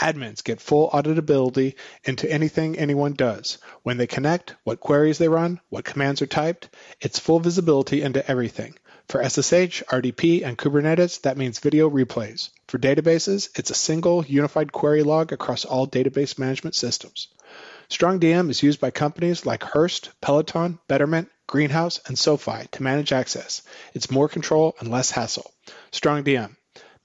[0.00, 3.58] Admins get full auditability into anything anyone does.
[3.82, 6.68] When they connect, what queries they run, what commands are typed,
[7.00, 8.74] it's full visibility into everything.
[9.08, 12.50] For SSH, RDP, and Kubernetes, that means video replays.
[12.66, 17.28] For databases, it's a single unified query log across all database management systems.
[17.88, 23.62] StrongDM is used by companies like Hearst, Peloton, Betterment, Greenhouse, and SoFi to manage access.
[23.94, 25.52] It's more control and less hassle.
[25.92, 26.56] StrongDM.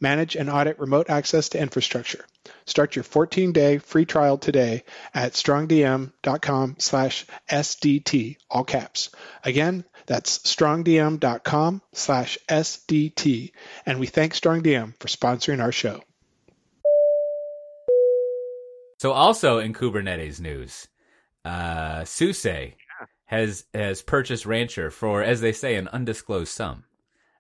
[0.02, 2.26] Manage and audit remote access to infrastructure.
[2.66, 4.84] Start your 14-day free trial today
[5.14, 9.10] at strongdm.com slash SDT, all caps.
[9.44, 13.52] Again, that's strongdm.com slash SDT.
[13.86, 16.02] And we thank StrongDM for sponsoring our show.
[19.00, 20.88] So also in Kubernetes news,
[21.44, 22.76] uh, SUSE
[23.26, 26.84] has has purchased Rancher for, as they say, an undisclosed sum.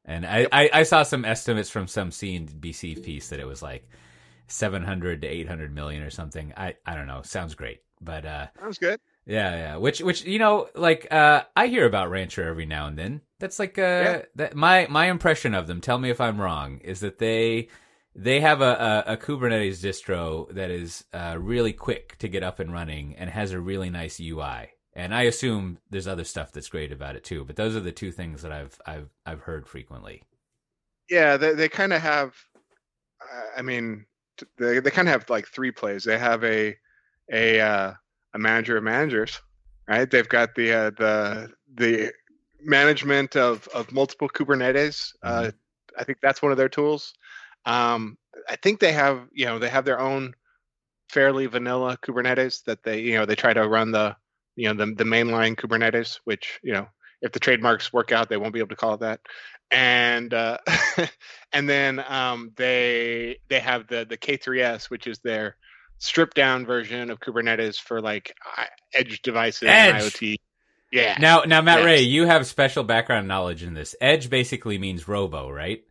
[0.05, 3.87] And I, I, I saw some estimates from some CNBC piece that it was like
[4.47, 6.53] seven hundred to eight hundred million or something.
[6.57, 7.21] I, I don't know.
[7.23, 8.99] Sounds great, but uh, sounds good.
[9.25, 9.75] yeah, yeah.
[9.77, 13.21] Which which you know, like uh, I hear about Rancher every now and then.
[13.39, 14.21] That's like uh, Yeah.
[14.35, 15.81] that my my impression of them.
[15.81, 16.79] Tell me if I'm wrong.
[16.83, 17.69] Is that they
[18.15, 22.59] they have a, a, a Kubernetes distro that is uh, really quick to get up
[22.59, 24.71] and running and has a really nice UI.
[24.93, 27.45] And I assume there's other stuff that's great about it too.
[27.45, 30.23] But those are the two things that I've I've I've heard frequently.
[31.10, 32.36] Yeah, they they kind of have.
[33.21, 34.06] uh, I mean,
[34.58, 36.04] they they kind of have like three plays.
[36.04, 36.75] They have a
[37.32, 37.93] a uh,
[38.34, 39.41] a manager of managers,
[39.88, 40.10] right?
[40.10, 42.13] They've got the uh, the the
[42.62, 45.13] management of of multiple Kubernetes.
[45.23, 45.51] Uh,
[45.97, 47.13] I think that's one of their tools.
[47.65, 48.17] Um,
[48.49, 50.34] I think they have you know they have their own
[51.10, 54.15] fairly vanilla Kubernetes that they you know they try to run the
[54.55, 56.87] you know the the mainline Kubernetes, which you know
[57.21, 59.19] if the trademarks work out, they won't be able to call it that.
[59.69, 60.57] And uh,
[61.53, 65.55] and then um, they they have the the K3s, which is their
[65.99, 68.35] stripped down version of Kubernetes for like
[68.93, 70.35] edge devices and IoT.
[70.91, 71.15] Yeah.
[71.19, 71.85] Now now Matt Yes.
[71.85, 73.95] Ray, you have special background knowledge in this.
[74.01, 75.83] Edge basically means robo, right?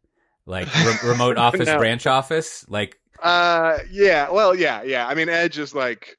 [0.44, 1.78] Like re- remote office No.
[1.78, 2.66] branch office.
[2.68, 4.30] Like Uh, yeah.
[4.30, 5.06] Well, yeah, yeah.
[5.06, 6.18] I mean, Edge is like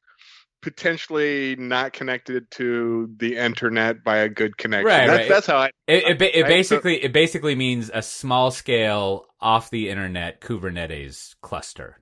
[0.62, 4.86] potentially not connected to the internet by a good connection.
[4.88, 5.30] Right, that's, right.
[5.30, 5.69] that's how I.
[5.88, 10.41] It, it, it Right, so- basically it basically means a small scale off the internet
[10.41, 12.02] Kubernetes cluster,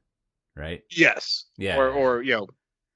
[0.55, 0.81] right?
[0.91, 1.45] Yes.
[1.57, 1.77] Yeah.
[1.77, 2.47] Or, or you know,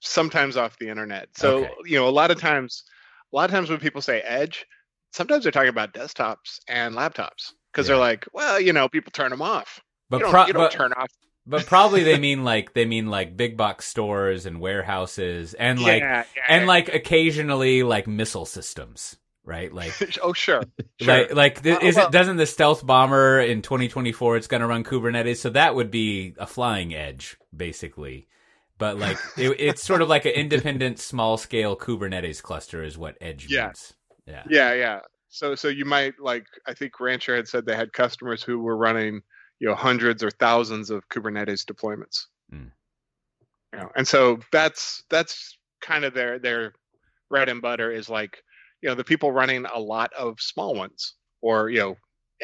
[0.01, 1.29] sometimes off the internet.
[1.35, 1.71] So Okay.
[1.85, 2.83] you know, a lot of times,
[3.31, 4.65] a lot of times when people say Edge,
[5.13, 7.93] sometimes they're talking about desktops and laptops because Yeah.
[7.95, 9.79] they're like, well, you know, people turn them off.
[10.09, 11.09] but you don't, pro- you don't but, turn off.
[11.45, 16.01] But probably they mean like they mean like big box stores and warehouses and like
[16.01, 16.67] yeah, yeah, and yeah.
[16.67, 19.73] like occasionally like missile systems, right?
[19.73, 20.63] Like oh sure,
[21.01, 21.07] sure.
[21.27, 24.61] Like, like th- Uh, is well- it doesn't the stealth bomber in 2024 it's going
[24.61, 28.27] to run Kubernetes, so that would be a flying edge, basically.
[28.79, 33.15] But like, it, it's sort of like an independent, small scale Kubernetes cluster, is what
[33.21, 33.67] edge Yeah.
[33.67, 33.93] means.
[34.25, 34.43] Yeah.
[34.49, 34.99] Yeah, yeah.
[35.29, 38.75] So so you might like I think Rancher had said they had customers who were
[38.77, 39.21] running,
[39.59, 42.25] you know, hundreds or thousands of Kubernetes deployments.
[42.49, 42.67] Hmm.
[43.73, 46.73] You know, and so that's that's kind of their their
[47.29, 48.43] bread and butter is like,
[48.81, 51.95] you know, the people running a lot of small ones or, you know,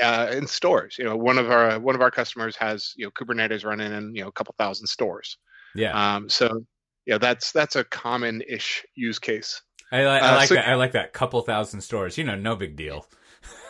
[0.01, 0.95] uh, in stores.
[0.97, 4.15] You know, one of our one of our customers has, you know, Kubernetes running in,
[4.15, 5.37] you know, a couple thousand stores.
[5.75, 6.15] Yeah.
[6.15, 6.65] Um so
[7.05, 9.61] yeah, that's that's a common ish use case.
[9.91, 10.67] I, li- I uh, like so- that.
[10.67, 11.13] I like that.
[11.13, 12.17] Couple thousand stores.
[12.17, 13.07] You know, no big deal.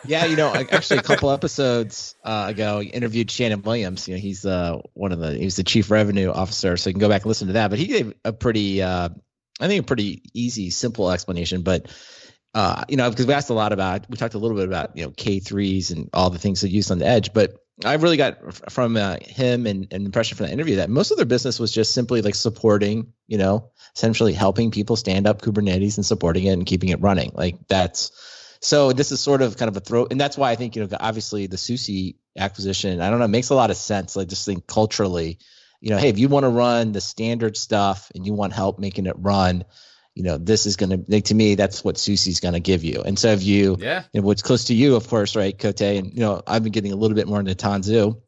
[0.06, 4.08] Yeah, you know, actually, a couple episodes uh, ago, interviewed Shannon Williams.
[4.08, 7.02] You know, he's uh, one of the he's the chief revenue officer, so you can
[7.02, 7.70] go back and listen to that.
[7.70, 9.10] But he gave a pretty, uh,
[9.60, 11.64] I think, a pretty easy, simple explanation.
[11.64, 11.88] But
[12.54, 14.96] uh, you know, because we asked a lot about, we talked a little bit about,
[14.98, 18.18] you know, K3s and all the things that used on the edge, but I really
[18.18, 21.60] got from uh, him and an impression from the interview that most of their business
[21.60, 26.46] was just simply like supporting, you know, essentially helping people stand up Kubernetes and supporting
[26.46, 27.32] it and keeping it running.
[27.34, 28.12] Like that's
[28.62, 30.86] so this is sort of kind of a throw, and that's why I think you
[30.86, 33.02] know obviously the SUSE acquisition.
[33.02, 34.16] I don't know, makes a lot of sense.
[34.16, 35.40] Like just think culturally,
[35.82, 38.80] you know, hey, if you want to run the standard stuff and you want help
[38.80, 39.64] making it run,
[40.16, 42.84] you know, this is going to, like, to me, that's what SUSE's going to give
[42.84, 43.02] you.
[43.06, 44.04] And so if you, Yeah.
[44.12, 46.74] you know, what's close to you, of course, right, Cote, and, you know, I've been
[46.74, 48.20] getting a little bit more into Tanzu.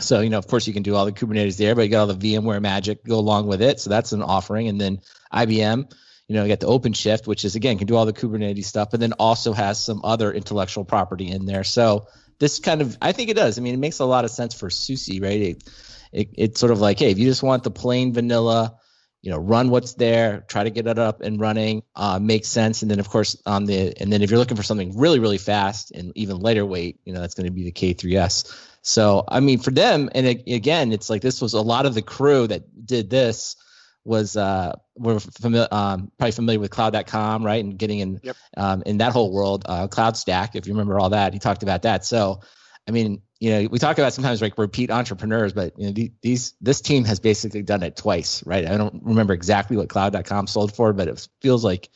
[0.00, 2.08] So, you know, of course, you can do all the Kubernetes there, but you got
[2.08, 3.80] all the VMware magic go along with it.
[3.80, 4.68] So that's an offering.
[4.68, 5.00] And then
[5.34, 5.92] IBM,
[6.28, 8.90] you know, you got the OpenShift, which is, again, can do all the Kubernetes stuff,
[8.90, 11.64] but then also has some other intellectual property in there.
[11.64, 12.06] So
[12.38, 13.58] this kind of, I think it does.
[13.58, 15.40] I mean, it makes a lot of sense for SUSE, right?
[15.40, 15.70] It,
[16.12, 18.76] it, it's sort of like, hey, if you just want the plain vanilla,
[19.22, 22.82] you know, run what's there, try to get it up and running, uh, makes sense.
[22.82, 25.38] And then of course on the, and then if you're looking for something really, really
[25.38, 28.54] fast and even lighter weight, you know, that's going to be the K3S.
[28.82, 31.94] So, I mean, for them, and it, again, it's like this was a lot of
[31.94, 33.56] the crew that did this
[34.04, 37.62] was uh were familiar um probably familiar with cloud.com right?
[37.62, 38.36] And getting in Yep.
[38.56, 41.62] um in that whole world uh cloud stack if you remember all that he talked
[41.62, 42.04] about that.
[42.04, 42.40] So
[42.86, 46.12] i mean you know we talk about sometimes like repeat entrepreneurs but you know the-
[46.22, 48.66] these this team has basically done it twice right?
[48.66, 51.90] I don't remember exactly what cloud.com sold for but it feels like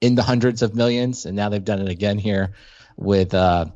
[0.00, 2.54] in the hundreds of millions and now they've done it again here
[2.96, 3.66] with uh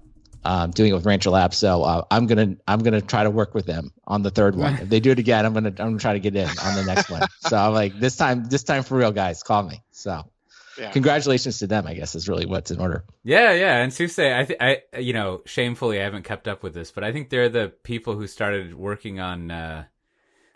[0.45, 1.57] um, doing it with Rancher Labs.
[1.57, 4.75] So uh, I'm gonna I'm gonna try to work with them on the third one.
[4.81, 6.85] If they do it again, I'm gonna I'm gonna try to get in on the
[6.85, 7.23] next one.
[7.39, 9.83] So I'm like this time this time for real, guys, call me.
[9.93, 10.25] So
[10.79, 10.91] Yeah.
[10.91, 11.87] congratulations to them.
[11.87, 13.05] I guess is really what's in order.
[13.25, 16.75] Yeah, yeah, and Suse, I, th- I, you know, shamefully, I haven't kept up with
[16.75, 19.85] this, but I think they're the people who started working on, uh,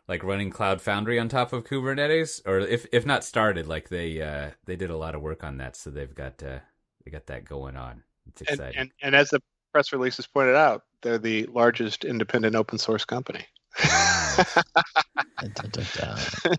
[0.08, 4.20] like running Cloud Foundry on top of Kubernetes, or if if not started, like they
[4.20, 6.58] uh, they did a lot of work on that, so they've got uh,
[7.04, 8.02] they got that going on.
[8.28, 8.80] It's And, exciting.
[8.80, 9.40] and, and as the
[9.76, 13.44] press releases pointed out, they're the largest independent open source company.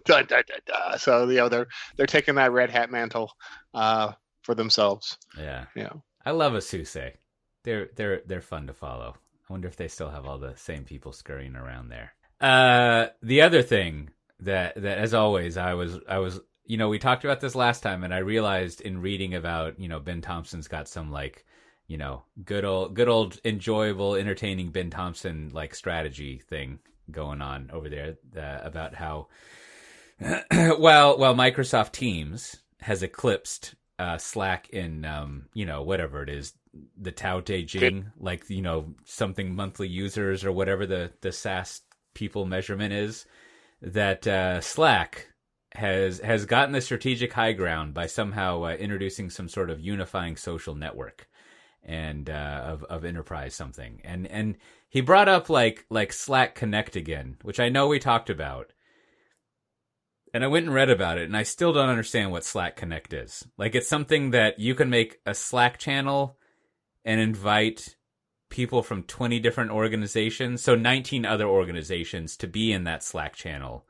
[0.06, 0.99] Dun, dun, dun.
[0.99, 3.32] So you know they're they're taking that red hat mantle
[3.73, 4.12] uh,
[4.43, 5.17] for themselves.
[5.36, 5.93] yeah, Yeah.
[6.23, 6.95] I love a Suse.
[7.63, 9.15] They're they're they're fun to follow.
[9.49, 12.13] I wonder if they still have all the same people scurrying around there.
[12.39, 16.99] Uh, the other thing that that as always I was I was you know we
[16.99, 20.67] talked about this last time and I realized in reading about you know Ben Thompson's
[20.67, 21.46] got some like
[21.88, 27.69] you know good old good old enjoyable entertaining Ben Thompson like strategy thing going on
[27.73, 29.28] over there uh, about how
[30.52, 36.54] well well Microsoft Teams has eclipsed uh, Slack in um, you know whatever it is
[37.00, 41.82] the Tao Te Ching like you know something monthly users or whatever the the SaaS
[42.13, 43.26] people measurement is
[43.82, 45.28] that uh, Slack
[45.73, 50.36] has has gotten the strategic high ground by somehow uh, introducing some sort of unifying
[50.36, 51.28] social network
[51.83, 54.57] and uh, of of enterprise something and and
[54.89, 58.71] he brought up like like Slack Connect again which I know we talked about
[60.33, 63.13] and I went and read about it, and I still don't understand what Slack Connect
[63.13, 63.47] is.
[63.57, 66.37] Like, it's something that you can make a Slack channel
[67.05, 67.95] and invite
[68.49, 73.85] people from 20 different organizations, so 19 other organizations, to be in that Slack channel,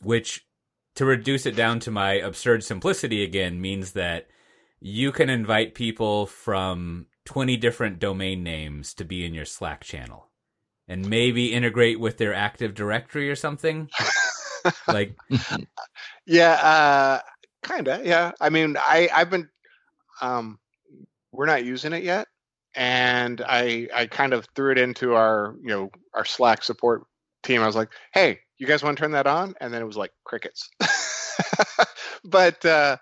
[0.00, 0.46] which,
[0.94, 4.28] to reduce it down to my absurd simplicity again, means that
[4.80, 10.30] you can invite people from 20 different domain names to be in your Slack channel
[10.88, 13.88] and maybe integrate with their Active Directory or something.
[14.88, 15.14] like,
[16.26, 17.20] Yeah, uh,
[17.66, 18.00] kinda.
[18.04, 19.48] Yeah, I mean, I I've been,
[20.20, 20.58] um,
[21.32, 22.28] we're not using it yet,
[22.74, 27.04] and I I kind of threw it into our you know our Slack support
[27.42, 27.62] team.
[27.62, 29.54] I was like, hey, you guys want to turn that on?
[29.60, 30.68] And then it was like crickets.
[32.24, 32.96] but uh,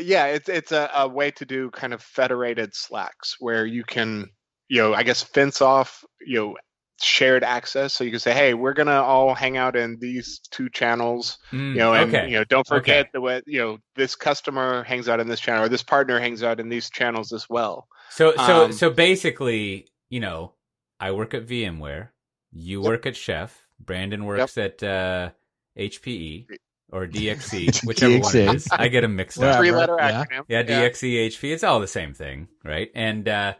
[0.00, 4.28] yeah, it's it's a, a way to do kind of federated Slacks where you can
[4.68, 6.56] you know I guess fence off you know
[7.00, 10.68] shared access so you can say hey we're gonna all hang out in these two
[10.70, 12.28] channels mm, you know, and okay.
[12.28, 13.10] you know, don't forget Okay.
[13.12, 16.42] the way you know this customer hangs out in this channel, or this partner hangs
[16.42, 17.86] out in these channels as well.
[18.10, 20.52] So so Um, so basically, you know,
[21.00, 22.10] I work at VMware,
[22.52, 22.92] you Yep.
[22.92, 25.30] work at Chef, Brandon works at uh,
[25.76, 26.46] HPE
[26.92, 28.48] or DXC, whichever one DXC.
[28.48, 28.68] it is.
[28.70, 29.56] I get them mixed up.
[29.56, 30.24] Three letter yeah.
[30.24, 30.44] acronym.
[30.46, 32.90] Yeah, DXC, HP, it's all the same thing, right?
[32.94, 33.54] And uh,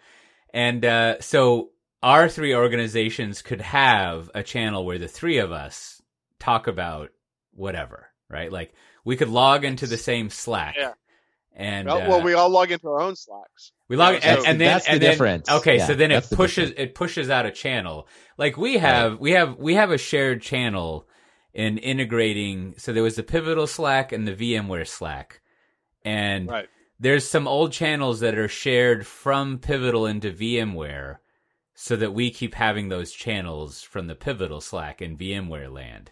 [0.53, 1.71] and uh, so
[2.03, 6.01] our three organizations could have a channel where the three of us
[6.39, 7.11] talk about
[7.53, 8.53] whatever, right?
[8.53, 8.75] Like
[9.05, 10.75] we could log into the same Slack.
[10.79, 10.93] Yeah.
[11.55, 13.73] And Well, uh, well, we all log into our own Slacks.
[13.89, 15.51] we log Yeah, and, so and then that's the and then, difference.
[15.51, 18.09] Okay, Yeah, so then it that's the pushes it pushes out a channel.
[18.37, 21.07] Like we have we have we have a shared channel
[21.55, 22.75] in integrating.
[22.79, 25.41] So there was the Pivotal Slack and the VMware Slack,
[26.05, 26.69] and Right.
[26.99, 31.19] there's some old channels that are shared from Pivotal into VMware
[31.75, 36.11] so that we keep having those channels from the Pivotal Slack in VMware land.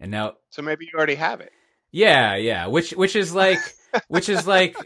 [0.00, 1.52] And now So maybe you already have it.
[1.90, 3.58] yeah, yeah, which which is like
[4.08, 4.76] which is like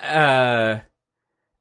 [0.00, 0.78] uh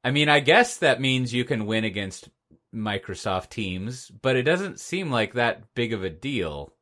[0.05, 2.29] I mean, I guess that means you can win against
[2.73, 6.73] Microsoft Teams, but it doesn't seem like that big of a deal.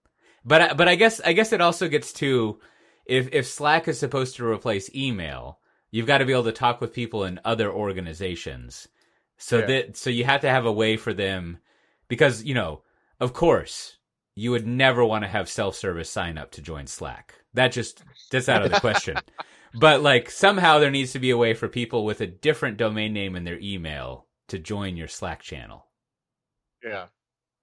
[0.43, 2.59] But but I guess I guess it also gets to
[3.05, 5.59] if if Slack is supposed to replace email,
[5.91, 8.87] you've got to be able to talk with people in other organizations.
[9.37, 9.65] So Yeah.
[9.67, 11.59] that so you have to have a way for them
[12.07, 12.83] because, you know,
[13.19, 13.97] of course,
[14.35, 17.35] you would never want to have self-service sign up to join Slack.
[17.53, 19.17] That just that's out of the question.
[19.73, 23.13] but like somehow there needs to be a way for people with a different domain
[23.13, 25.85] name in their email to join your Slack channel.
[26.83, 27.07] Yeah.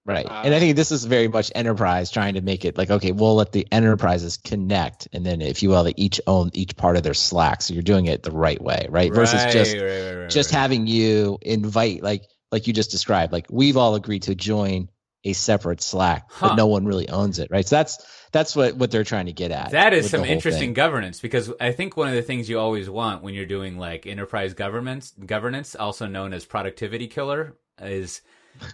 [0.09, 0.25] Right.
[0.25, 3.11] Uh, and I think this is very much enterprise trying to make it like, okay,
[3.11, 5.07] we'll let the enterprises connect.
[5.13, 7.61] And then, if you will, they each own each part of their Slack.
[7.61, 9.13] So you're doing it the right way, right?
[9.13, 10.59] Versus just Right, right, right, right, just right.
[10.59, 14.89] having you invite, like like you just described, like we've all agreed to join
[15.23, 16.49] a separate Slack, Huh.
[16.49, 17.67] but no one really owns it, right?
[17.67, 19.71] So that's that's what what they're trying to get at.
[19.71, 20.73] That is some interesting thing.
[20.73, 24.07] governance because I think one of the things you always want when you're doing like
[24.07, 28.21] enterprise governance, governance, also known as productivity killer, is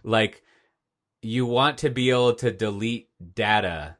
[0.04, 0.44] like
[1.26, 3.98] you want to be able to delete data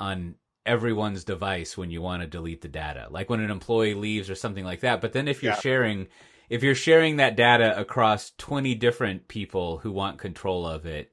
[0.00, 3.08] on everyone's device when you want to delete the data.
[3.10, 5.00] Like when an employee leaves or something like that.
[5.00, 5.60] But then if you're Yeah.
[5.60, 6.08] sharing
[6.48, 11.10] if you're sharing that data across 20 different people who want control of it,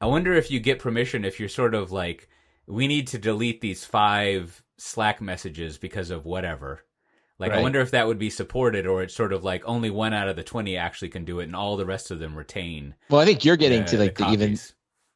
[0.00, 2.28] I wonder if you get permission if you're sort of like,
[2.66, 6.84] we need to delete these five Slack messages because of whatever.
[7.40, 10.12] Like, I wonder if that would be supported, or it's sort of like only one
[10.12, 12.94] out of the 20 actually can do it, and all the rest of them retain.
[13.08, 14.58] Well, I think you're getting uh, to like the, even.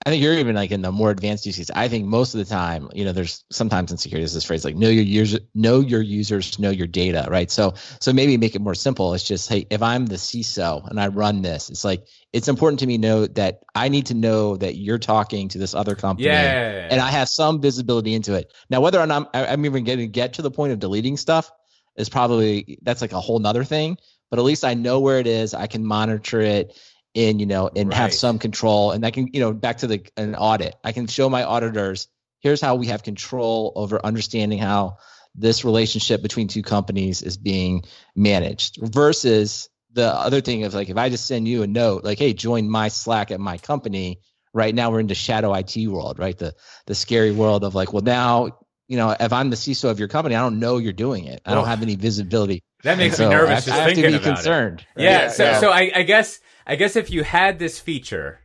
[0.06, 1.70] I think you're even like in the more advanced use case.
[1.74, 4.62] I think most of the time, you know, there's sometimes in security there's this phrase
[4.64, 7.50] like know your users, know your users, know your data, right?
[7.50, 9.14] So so maybe make it more simple.
[9.14, 12.80] It's just hey, if I'm the CISO and I run this, it's like it's important
[12.80, 16.26] to me know that I need to know that you're talking to this other company.
[16.28, 16.88] Yeah.
[16.90, 18.52] And I have some visibility into it.
[18.68, 21.16] Now, whether or not I'm, I'm even going to get to the point of deleting
[21.16, 21.50] stuff
[21.96, 23.98] is probably that's like a whole nother thing.
[24.30, 25.54] But at least I know where it is.
[25.54, 26.78] I can monitor it
[27.14, 28.90] and you know and have some control.
[28.90, 30.74] And I can you know back to the an audit.
[30.82, 32.08] I can show my auditors
[32.44, 34.98] here's how we have control over understanding how
[35.34, 37.82] this relationship between two companies is being
[38.14, 42.18] managed versus the other thing of like if I just send you a note like
[42.18, 44.20] hey join my Slack at my company
[44.52, 46.54] right now we're into shadow IT world right the
[46.86, 48.58] the scary world of like well now
[48.88, 51.40] you know if I'm the CISO of your company I don't know you're doing it
[51.46, 53.94] I Well, don't have any visibility that makes so me nervous have, just I have
[53.94, 54.48] to be about it.
[54.48, 55.04] concerned right?
[55.04, 55.60] Yeah, Yeah, so yeah.
[55.60, 58.40] so I, I guess I guess if you had this feature,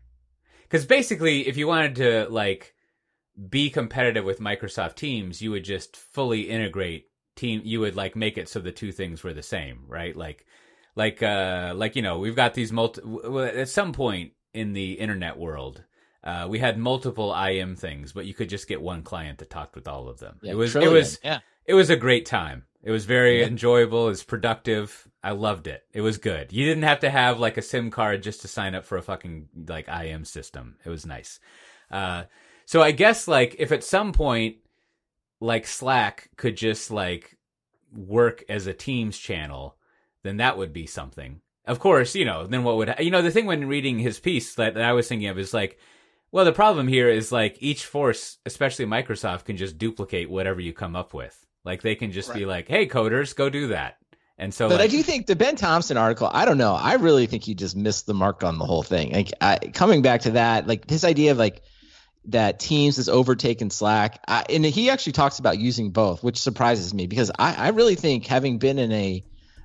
[0.63, 2.75] because basically, if you wanted to like
[3.49, 7.61] be competitive with Microsoft Teams, you would just fully integrate team.
[7.63, 10.15] You would like make it so the two things were the same, right?
[10.15, 10.45] Like,
[10.95, 13.01] like, uh, like you know, we've got these multi.
[13.01, 15.83] w- w- At some point in the internet world.
[16.23, 19.75] Uh, we had multiple IM things, but you could just get one client that talked
[19.75, 20.37] with all of them.
[20.41, 20.83] Yeah, it was Trillian.
[20.83, 22.65] it was yeah it was a great time.
[22.83, 23.47] It was very Yeah.
[23.47, 24.07] enjoyable.
[24.07, 25.07] It was productive.
[25.23, 25.83] I loved it.
[25.93, 26.51] It was good.
[26.53, 29.01] You didn't have to have like a SIM card just to sign up for a
[29.01, 30.77] fucking like IM system.
[30.85, 31.39] It was nice.
[31.91, 32.23] Uh,
[32.65, 34.57] so I guess like if at some point
[35.41, 37.37] like Slack could just like
[37.93, 39.77] work as a Teams channel,
[40.23, 41.41] then that would be something.
[41.65, 44.55] Of course, you know, then what would you know the thing when reading his piece
[44.55, 45.77] that, that I was thinking of is like
[46.31, 50.73] well, the problem here is like each force, especially Microsoft, can just duplicate whatever you
[50.73, 51.45] come up with.
[51.65, 53.97] Like they can just be like, "Hey, coders, go do that."
[54.37, 56.73] And so, But I do think the Ben Thompson article, I don't know.
[56.73, 59.11] I really think he just missed the mark on the whole thing.
[59.11, 61.61] Like I, coming back to that, like his idea of like
[62.25, 66.93] that Teams has overtaken Slack, I, and he actually talks about using both, which surprises
[66.93, 69.23] me because I, I really think having been in a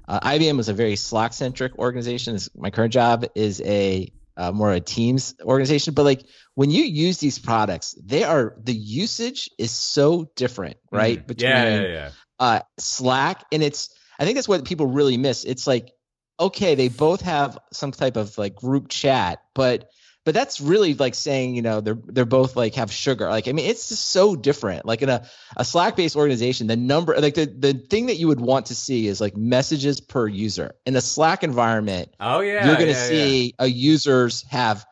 [0.08, 2.34] uh, IBM was a very Slack centric organization.
[2.34, 6.24] Is my current job is a uh, more a Teams organization, but like
[6.54, 11.18] when you use these products, they are the usage is so different, right?
[11.18, 12.10] mm, Between yeah, yeah, yeah.
[12.38, 15.44] uh, Slack, and it's I think that's what people really miss.
[15.44, 15.92] It's like
[16.38, 19.88] okay, they both have some type of like group chat, but
[20.24, 23.28] but that's really like saying you know they're they're both like have sugar.
[23.28, 24.86] Like I mean, it's just so different.
[24.86, 28.28] Like in a a Slack based organization, the number like the the thing that you
[28.28, 32.10] would want to see is like messages per user in a Slack environment.
[32.18, 33.08] Oh yeah, you're going to yeah, yeah.
[33.08, 34.84] see a users have.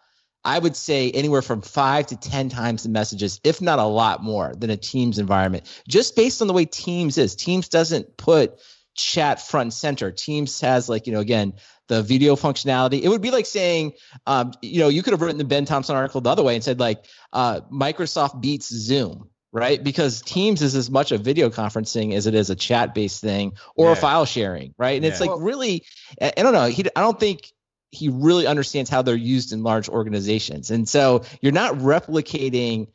[0.45, 4.25] I would say anywhere from five to 10 times the messages, if not a lot
[4.25, 7.37] more than a Teams environment, just based on the way Teams is.
[7.37, 8.59] Teams doesn't put
[8.95, 10.11] chat front center.
[10.11, 11.55] Teams has, like, you know, again,
[11.89, 13.03] the video functionality.
[13.03, 13.93] It would be like saying,
[14.27, 16.65] um, you know, you could have written the Ben Thompson article the other way and
[16.65, 19.29] said, like, uh, Microsoft beats Zoom.
[19.55, 19.85] right?
[19.85, 23.53] Because Teams is as much a video conferencing as it is a chat based thing
[23.77, 23.93] or Yeah.
[23.93, 24.97] a file sharing, right?
[24.97, 25.27] And it's Yeah.
[25.27, 25.85] like really,
[26.23, 26.65] I I don't know.
[26.69, 27.53] He, I don't think
[27.91, 30.71] he really understands how they're used in large organizations.
[30.71, 32.87] And so you're not replicating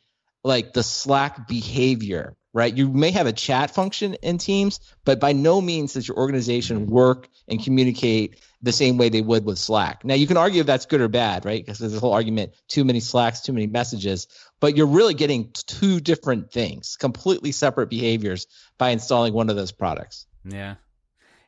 [0.42, 2.76] like the Slack behavior, right?
[2.76, 6.86] You may have a chat function in Teams, but by no means does your organization
[6.86, 10.04] work and communicate the same way they would with Slack.
[10.04, 11.64] Now you can argue if that's good or bad, right?
[11.64, 14.26] Because there's a whole argument: too many Slacks, too many messages.
[14.60, 18.46] But you're really getting two different things, completely separate behaviors
[18.76, 20.26] by installing one of those products.
[20.44, 20.76] Yeah.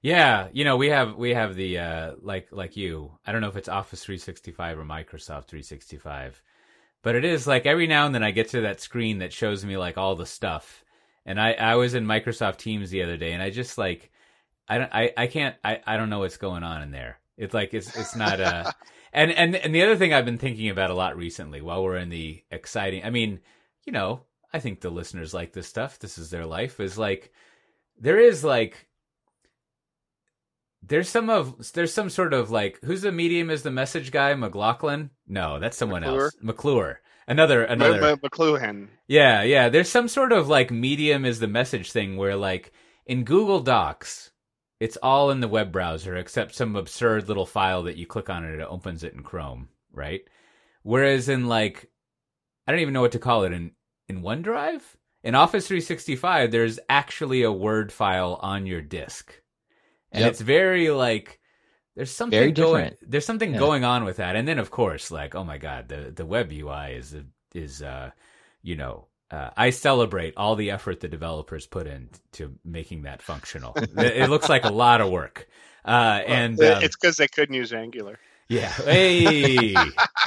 [0.02, 3.18] Yeah, you know, we have we have the uh like like you.
[3.26, 6.42] I don't know if it's Office 365 or Microsoft 365.
[7.02, 9.64] But it is like every now and then I get to that screen that shows
[9.64, 10.84] me like all the stuff.
[11.26, 14.10] And I I was in Microsoft Teams the other day and I just like
[14.70, 17.18] I don't I I can't I I don't know what's going on in there.
[17.36, 18.70] It's like it's it's not uh
[19.12, 21.96] and and and the other thing I've been thinking about a lot recently while we're
[21.96, 23.40] in the exciting I mean,
[23.84, 25.98] you know, I think the listeners like this stuff.
[25.98, 27.32] This is their life is like
[27.98, 28.86] there is like
[30.82, 34.34] there's some of there's some sort of like who's the medium is the message guy
[34.34, 35.10] McLaughlin?
[35.26, 36.24] No, that's someone McClure?
[36.24, 36.36] else.
[36.40, 37.00] McClure.
[37.26, 38.88] Another another M- McLuhan.
[39.06, 39.68] yeah, yeah.
[39.68, 42.72] There's some sort of like medium is the message thing where like
[43.06, 44.30] in Google Docs,
[44.80, 48.44] it's all in the web browser except some absurd little file that you click on
[48.44, 50.22] and it opens it in Chrome, right?
[50.82, 51.90] Whereas in like
[52.66, 53.72] I don't even know what to call it in
[54.08, 54.82] in OneDrive,
[55.22, 59.40] in Office 365, there's actually a Word file on your disk,
[60.10, 60.30] and Yep.
[60.32, 61.38] it's very like
[61.94, 63.10] there's something Very going different.
[63.10, 63.58] there's something Yeah.
[63.58, 66.50] going on with that, and then of course like oh my god the the web
[66.52, 67.14] UI is
[67.54, 68.10] is uh
[68.62, 69.06] you know.
[69.30, 73.72] Uh, I celebrate all the effort the developers put in to making that functional.
[73.76, 75.48] it it looks like a lot of work,
[75.84, 78.18] uh, and um, it's because they couldn't use Angular.
[78.48, 79.74] yeah, hey,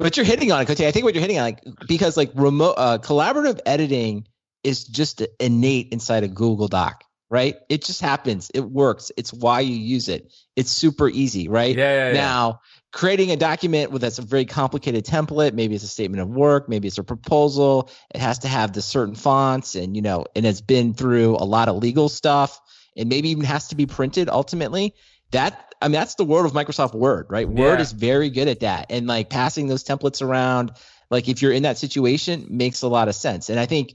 [0.00, 0.80] But you're hitting on it, Cote.
[0.80, 4.26] I think what you're hitting on, like, because like remote uh, collaborative editing
[4.64, 7.56] is just innate inside a Google Doc, right?
[7.68, 8.50] It just happens.
[8.54, 9.12] It works.
[9.18, 10.32] It's why you use it.
[10.56, 11.76] It's super easy, right?
[11.76, 12.14] yeah, yeah, yeah.
[12.14, 12.60] Now,
[12.92, 16.68] creating a document with that's a very complicated template, maybe it's a statement of work,
[16.68, 17.90] maybe it's a proposal.
[18.14, 21.44] It has to have the certain fonts, and you know, and it's been through a
[21.44, 22.60] lot of legal stuff,
[22.96, 24.94] and maybe even has to be printed ultimately.
[25.30, 27.48] That I mean, that's the world of Microsoft Word, right?
[27.48, 30.72] Word is very good at that, and like passing those templates around.
[31.10, 33.50] Like if you're in that situation, makes a lot of sense.
[33.50, 33.94] And I think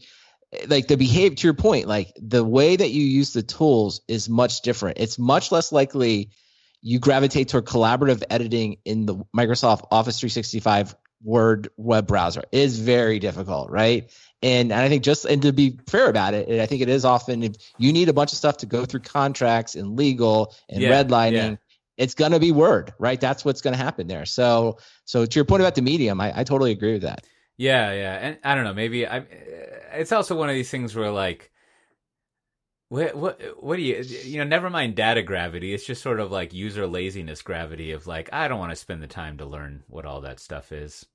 [0.67, 4.29] like the behavior to your point, like the way that you use the tools is
[4.29, 4.97] much different.
[4.99, 6.31] It's much less likely
[6.87, 12.43] you gravitate toward collaborative editing in the Microsoft Office 365 Word web browser.
[12.51, 14.11] It is very difficult, right?
[14.43, 17.03] And, and I think just and to be fair about it, I think it is
[17.03, 20.83] often if you need a bunch of stuff to go through contracts and legal and
[20.83, 21.33] Yeah, redlining.
[21.33, 21.55] yeah.
[21.97, 23.19] It's gonna be Word, right?
[23.19, 24.25] That's what's gonna happen there.
[24.25, 27.25] So, so to your point about the medium, I, I totally agree with that.
[27.57, 28.73] Yeah, yeah, and I don't know.
[28.75, 29.25] Maybe I.
[29.93, 31.49] It's also one of these things where like,
[32.95, 34.43] what what what do you you know?
[34.43, 35.73] Never mind data gravity.
[35.73, 39.01] It's just sort of like user laziness gravity of like I don't want to spend
[39.03, 41.05] the time to learn what all that stuff is,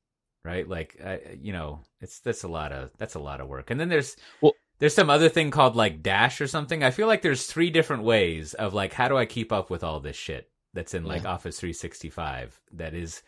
[0.44, 0.68] right?
[0.68, 3.70] Like I, you know, it's that's a lot of that's a lot of work.
[3.70, 6.82] And then there's Well- there's some other thing called like Dash or something.
[6.82, 9.84] I feel like there's three different ways of like how do I keep up with
[9.84, 11.30] all this shit that's in like Yeah.
[11.32, 12.58] Office 365.
[12.72, 13.22] That is,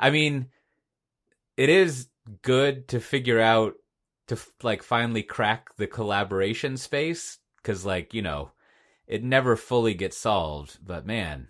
[0.00, 0.48] I mean,
[1.56, 2.08] it is
[2.42, 3.74] good to figure out
[4.26, 8.50] to like finally crack the collaboration space because like you know
[9.08, 11.48] it never fully gets solved but man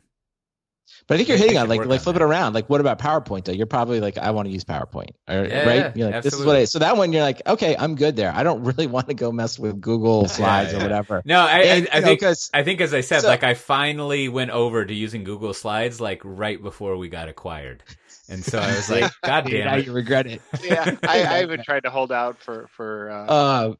[1.08, 2.54] But I think you're I- I hitting on like like on flip it around.
[2.54, 3.52] Like, what about PowerPoint though?
[3.52, 5.96] You're probably like, I want to use PowerPoint, or, Yeah, right?
[5.96, 6.54] You're like, this is what.
[6.56, 6.64] I.
[6.64, 8.32] So that one, you're like, okay, I'm good there.
[8.32, 10.78] I don't really want to go mess with Google Slides yeah.
[10.78, 11.22] or whatever.
[11.24, 13.54] no i And, I, I you know, i think as i said So- like i
[13.54, 17.82] finally went over to using google slides like right before we got acquired
[18.28, 20.40] and so i was like god now damn it you regret it.
[20.62, 23.74] Yeah, I, I even tried to hold out for for uh, Uh,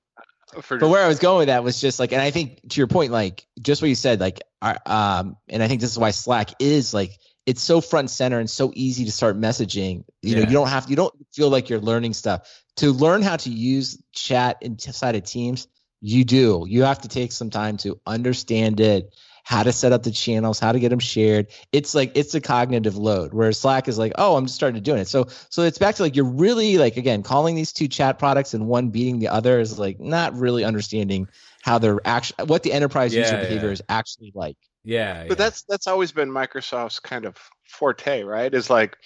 [0.61, 2.81] for but where I was going with that was just like, and I think to
[2.81, 6.11] your point, like just what you said, like, um, and I think this is why
[6.11, 10.05] Slack is like, it's so front center and so easy to start messaging.
[10.23, 13.37] You know, you don't have, you don't feel like you're learning stuff to learn how
[13.37, 15.69] to use chat inside of Teams.
[16.01, 16.65] You do.
[16.69, 19.15] You have to take some time to understand it,
[19.47, 21.47] how to set up the channels, how to get them shared.
[21.71, 23.33] It's like it's a cognitive load.
[23.33, 25.07] Where Slack is like, oh, I'm just starting to doing it.
[25.07, 28.55] So so it's back to like you're really like again calling these two chat products
[28.55, 31.29] and one beating the other is like not really understanding
[31.63, 33.73] how they're actually what the enterprise user Yeah, behavior yeah.
[33.73, 34.57] is actually like.
[34.85, 37.37] yeah But that's that's always been Microsoft's kind of
[37.69, 38.53] forte, right?
[38.53, 38.97] Is like,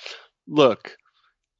[0.48, 0.96] look,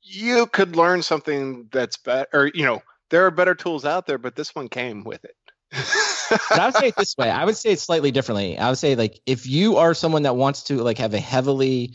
[0.03, 4.19] you could learn something that's better, or you know, there are better tools out there,
[4.19, 5.37] but this one came with it.
[5.73, 7.31] I would say it this way.
[7.31, 8.59] I would say it slightly differently.
[8.59, 11.95] I would say like if you are someone that wants to like have a heavily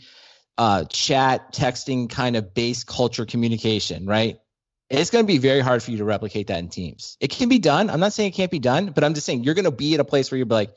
[0.58, 4.38] uh, chat texting kind of base culture communication, right?
[4.88, 7.16] it's going to be very hard for you to replicate that in teams.
[7.20, 7.90] It can be done.
[7.90, 9.94] I'm not saying it can't be done, but I'm just saying you're going to be
[9.94, 10.72] at a place where you're like,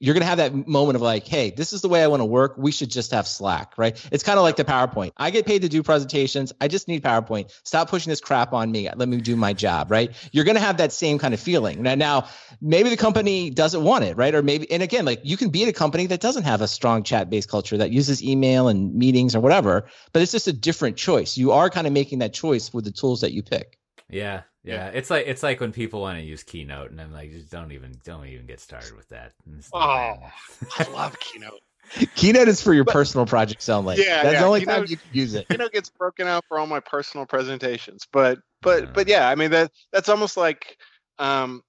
[0.00, 2.20] you're going to have that moment of like, hey, this is the way I want
[2.20, 2.54] to work.
[2.58, 3.98] We should just have Slack, right?
[4.12, 5.12] It's kind of like the PowerPoint.
[5.16, 6.52] I get paid to do presentations.
[6.60, 7.52] I just need PowerPoint.
[7.64, 8.88] Stop pushing this crap on me.
[8.94, 10.12] Let me do my job, right?
[10.32, 11.82] You're going to have that same kind of feeling.
[11.82, 12.28] Now, now,
[12.60, 14.34] maybe the company doesn't want it, right?
[14.34, 16.68] Or maybe, and again, like you can be at a company that doesn't have a
[16.68, 20.52] strong chat based culture that uses email and meetings or whatever, but it's just a
[20.52, 21.36] different choice.
[21.36, 23.78] You are kind of making that choice with the tools that you pick.
[24.10, 24.88] Yeah, yeah.
[24.88, 27.72] It's like it's like when people want to use Keynote, and I'm like, just don't
[27.72, 29.32] even don't even get started with that.
[29.72, 31.60] Oh, I love Keynote.
[32.14, 33.96] Keynote is for your But- personal projects only.
[33.96, 35.48] Yeah, That's yeah, the only Keynote- time you can use it.
[35.48, 38.90] Keynote gets broken out for all my personal presentations, but but Yeah.
[38.94, 40.76] but yeah, I mean that that's almost like
[41.18, 41.62] um,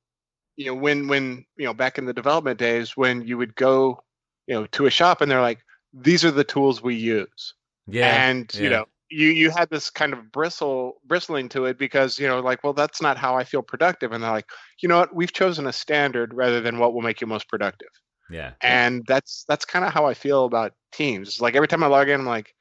[0.58, 4.02] you know when when you know back in the development days when you would go
[4.48, 5.60] you know to a shop and they're like
[5.94, 7.54] these are the tools we use
[7.88, 12.20] yeah, and you know you you had this kind of bristle bristling to it because
[12.20, 14.12] you know like well that's not how i feel productive.
[14.12, 14.50] And they're like
[14.82, 15.16] you know what?
[15.16, 17.90] We've chosen a standard rather than what will make you most productive.
[18.30, 18.54] Yeah.
[18.62, 21.28] and that's that's kind of how i feel about teams.
[21.30, 22.54] It's like every time i log in i'm like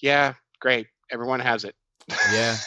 [0.00, 0.86] yeah great.
[1.10, 1.74] Everyone has it.
[2.32, 2.56] Yeah.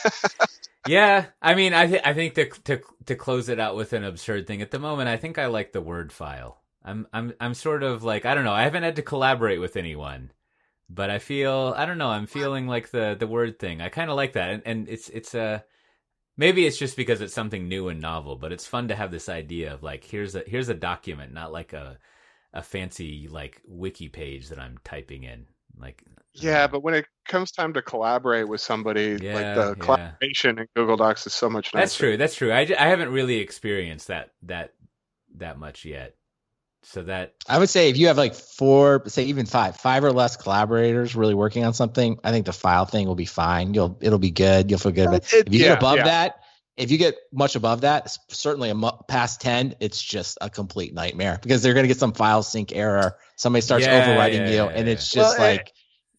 [0.88, 1.26] Yeah.
[1.42, 4.46] I mean i th- i think to to to close it out with an absurd
[4.46, 6.62] thing at the moment i think i like the word file.
[6.84, 9.76] I'm i'm i'm sort of like i don't know i haven't had to collaborate with
[9.78, 10.32] anyone
[10.90, 14.10] but i feel i don't know i'm feeling like the the word thing i kind
[14.10, 15.64] of like that and, and it's it's a
[16.38, 19.30] maybe it's just because it's something new and novel but it's fun to have this
[19.30, 21.98] idea of like here's a here's a document not like a
[22.54, 25.46] a fancy like wiki page that i'm typing in
[25.80, 30.14] like yeah but when it comes time to collaborate with somebody Yeah, like the yeah.
[30.22, 31.84] collaboration in google docs is so much nicer.
[31.84, 32.18] That's true.
[32.18, 32.52] That's true.
[32.52, 34.74] I, I haven't really experienced that that
[35.36, 36.16] that much yet.
[36.88, 40.12] So that I would say if you have like four, say even five, five or
[40.14, 43.74] less collaborators really working on something, I think the file thing will be fine.
[43.74, 44.70] You'll it'll be good.
[44.70, 45.10] You'll feel good.
[45.10, 46.04] But It- if you yeah, get above yeah.
[46.06, 46.40] that,
[46.78, 50.50] if you get much above that, s- certainly a mu- past ten, it's just a
[50.50, 53.18] complete nightmare because they're going to get some file sync error.
[53.36, 55.74] Somebody starts Yeah, overwriting yeah, you, yeah, and it's just Well, like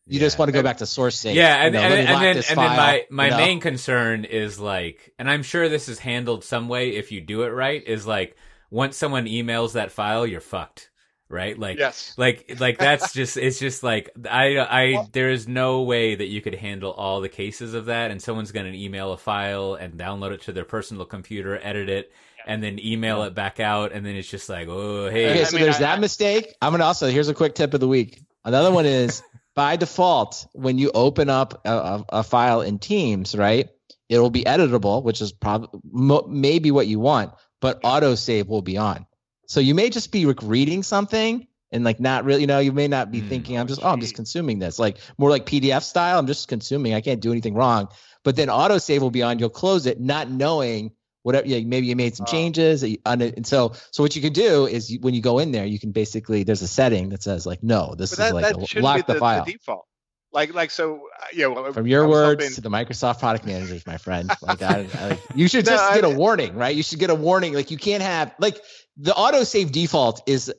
[0.09, 1.37] you just want to go back to source safe.
[1.37, 3.37] yeah, and you know, and, and then this and then my my you know?
[3.39, 7.43] main concern is like, and I'm sure this is handled some way if you do
[7.43, 7.83] it right.
[7.87, 8.37] Is like
[8.71, 10.91] once someone emails that file, you're fucked,
[11.29, 11.59] right?
[11.59, 15.83] Like yes like like that's just it's just like i i Well- there is no
[15.83, 19.13] way that you could handle all the cases of that and someone's going to email
[19.13, 22.13] a file and download it to their personal computer edit it
[22.47, 25.45] and then email it back out and then it's just like oh hey Okay, I
[25.45, 26.55] so mean, there's I- that mistake.
[26.63, 28.21] I'm gonna also here's a quick tip of the week.
[28.45, 29.21] Another one is
[29.57, 33.69] by default when you open up a, a, a file in Teams, right?
[34.09, 37.33] It'll be editable, which is probably mo- maybe what you want,
[37.67, 39.07] but autosave will be on.
[39.49, 42.71] So you may just be like, reading something and like not really, you know, you
[42.71, 43.29] may not be Hmm.
[43.29, 46.17] thinking, I'm just, oh, I'm just consuming this, like more like PDF style.
[46.17, 46.95] I'm just consuming.
[46.95, 47.89] I can't do anything wrong.
[48.23, 49.41] But then autosave will be on.
[49.41, 50.93] You'll close it, not knowing
[51.25, 51.49] whatever.
[51.49, 52.31] Yeah, maybe you made some Oh.
[52.31, 55.67] changes, and so so what you can do is you, when you go in there,
[55.67, 58.45] you can basically there's a setting that says like, no, this but is that, like
[58.45, 59.45] that a, lock the, the, file.
[59.45, 59.87] the default
[60.33, 63.87] like like so uh, you know From your words hoping- to the Microsoft product managers,
[63.87, 64.31] my friend.
[64.43, 66.75] Like, I, I, like, you should No, just get a I- warning, right?
[66.75, 67.55] You should get a warning.
[67.55, 68.61] Like you can't have like
[68.97, 70.53] the autosave default is.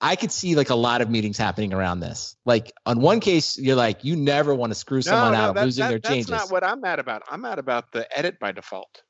[0.00, 2.36] I could see like a lot of meetings happening around this.
[2.44, 5.48] Like on one case, you're like, you never want to screw someone no, no, out
[5.50, 6.26] of that- losing that- their that's changes.
[6.26, 9.02] That's not what i'm mad about i'm mad about the edit by default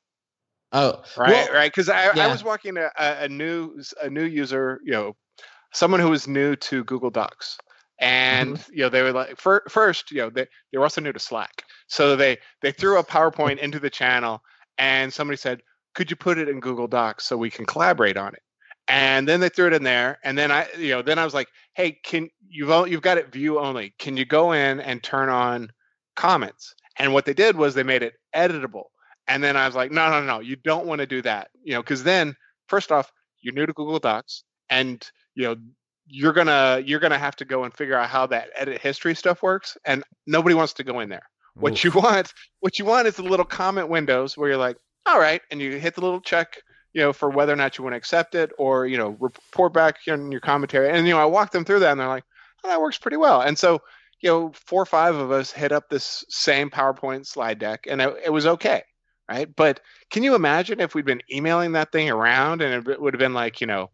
[0.71, 4.23] oh, right well, right because I, I was walking a, a a new a new
[4.23, 5.15] user you know
[5.73, 7.57] someone who was new to google docs
[7.99, 8.73] and Mm-hmm.
[8.73, 11.19] you know they were like fir- first you know they, they were also new to
[11.19, 11.63] slack.
[11.87, 14.41] So they they threw a powerpoint into the channel
[14.77, 15.61] and somebody said
[15.93, 18.41] could you put it in google docs so we can collaborate on it?
[18.87, 20.19] And then they threw it in there.
[20.23, 23.31] And then i you know then i was like hey can you've you've got it
[23.31, 23.93] view only.
[23.99, 25.69] Can you go in and turn on
[26.15, 26.73] comments?
[26.97, 28.85] And what they did was they made it editable.
[29.27, 31.49] And then I was like, no, no, no, you don't want to do that.
[31.63, 32.35] You know, because then
[32.67, 35.55] first off, you're new to Google Docs and you know,
[36.07, 39.41] you're gonna you're gonna have to go and figure out how that edit history stuff
[39.41, 39.77] works.
[39.85, 41.27] And nobody wants to go in there.
[41.55, 45.19] What you want, what you want is the little comment windows where you're like, all
[45.19, 46.57] right, and you hit the little check,
[46.93, 49.73] you know, for whether or not you want to accept it or, you know, report
[49.73, 50.89] back in your commentary.
[50.89, 52.25] And you know, I walked them through that and they're like,
[52.63, 53.41] oh, that works pretty well.
[53.41, 53.81] And so,
[54.21, 58.01] you know, four or five of us hit up this same PowerPoint slide deck and
[58.01, 58.83] it, it was okay
[59.29, 59.53] right?
[59.55, 59.79] But
[60.11, 63.33] can you imagine if we'd been emailing that thing around and it would have been
[63.33, 63.89] like, you know,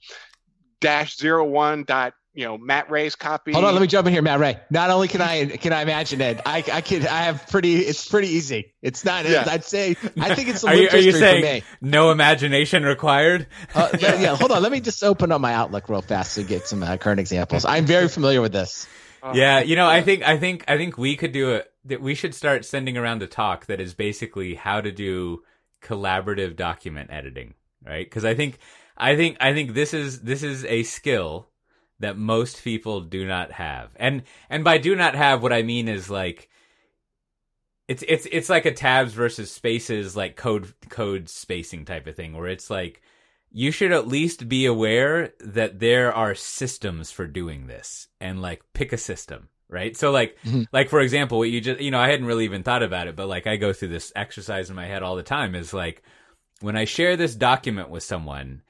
[0.82, 3.54] dash zero one dot, you know, Matt Ray's copy.
[3.54, 4.60] Hold on, let me jump in here, Matt Ray.
[4.70, 7.76] Not only can I can I imagine it, I I could I have pretty.
[7.78, 8.74] It's pretty easy.
[8.82, 9.26] It's not.
[9.26, 9.46] Yeah.
[9.48, 11.64] I'd say I think it's some are you, are you saying for me.
[11.90, 14.62] no imagination required Uh, but yeah, hold on.
[14.62, 17.64] Let me just open up my Outlook real fast to get some uh, current examples.
[17.64, 18.88] I'm very familiar with this.
[19.24, 22.02] Oh, yeah you know i think i think i think we could do it that
[22.02, 25.44] we should start sending around a talk that is basically how to do
[25.82, 27.54] collaborative document editing,
[27.86, 28.06] right?
[28.06, 28.58] Because I think
[28.98, 31.48] I think I think this is this is a skill
[32.00, 33.92] that most people do not have.
[33.96, 36.50] And and by do not have what I mean is like
[37.88, 42.34] it's it's it's like a tabs versus spaces like code code spacing type of thing
[42.38, 43.02] where it's like
[43.52, 48.62] you should at least be aware that there are systems for doing this and like
[48.74, 50.68] pick a system right so like Mhm.
[50.72, 53.16] like for example what you just you know i hadn't really even thought about it
[53.16, 56.02] but like i go through this exercise in my head all the time is like
[56.62, 58.62] when i share this document with someone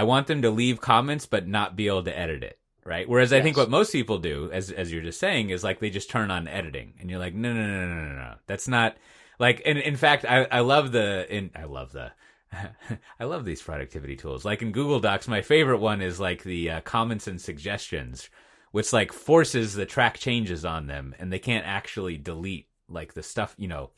[0.00, 3.32] i want them to leave comments but not be able to edit it right whereas
[3.32, 6.10] i think what most people do as as you're just saying is like they just
[6.10, 8.96] turn on editing and you're like no no no no no no no that's not
[9.38, 12.10] like and in fact i i love the in i love the
[13.20, 14.44] I love these productivity tools.
[14.44, 18.28] Like in Google Docs, my favorite one is like the uh, comments and suggestions,
[18.72, 23.22] which like forces the track changes on them, and they can't actually delete like the
[23.22, 23.54] stuff.
[23.56, 23.90] You know,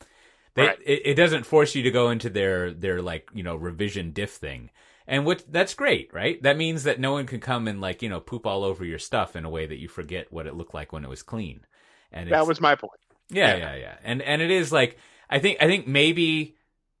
[0.53, 0.77] they, Right.
[0.85, 4.33] it, it doesn't force you to go into their their like you know revision diff
[4.33, 4.69] thing,
[5.07, 6.41] and what that's great, right?
[6.43, 8.99] That means that no one can come and like you know poop all over your
[8.99, 11.65] stuff in a way that you forget what it looked like when it was clean.
[12.11, 12.99] And That was my point.
[13.29, 13.57] yeah, Yeah.
[13.57, 13.95] yeah, yeah.
[14.03, 14.97] And and it is like
[15.29, 16.55] I think I think maybe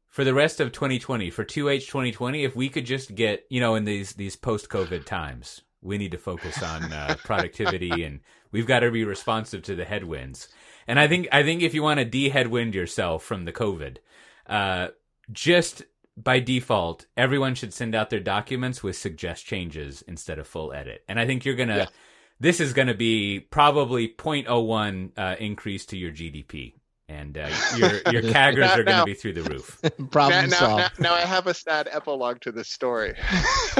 [0.09, 3.73] for the rest of 2020, for 2H 2020, if we could just get, you know,
[3.75, 8.19] in these these post-COVID times, we need to focus on uh, productivity and
[8.51, 10.49] we've got to be responsive to the headwinds.
[10.87, 13.97] And I think I think if you want to de-headwind yourself from the COVID,
[14.47, 14.89] uh,
[15.31, 15.83] just
[16.15, 21.03] by default, everyone should send out their documents with suggest changes instead of full edit.
[21.07, 21.85] And I think you're gonna Yeah.
[22.39, 26.73] this is going to be probably 0.01 uh, increase to your GDP,
[27.09, 29.79] and uh, your your CAGRs Now- are going to be through the roof.
[30.11, 30.99] Problem now, now, solved.
[30.99, 33.13] now, now I have a sad epilogue to this story.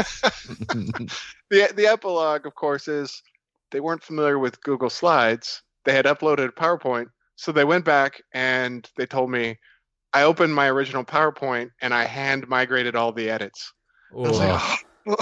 [1.49, 3.21] the the epilogue, of course, is
[3.71, 5.61] they weren't familiar with Google Slides.
[5.86, 9.57] They had uploaded PowerPoint, so they went back and they told me,
[10.14, 13.74] I opened my original PowerPoint and I hand migrated all the edits.
[14.16, 15.16] I Oh.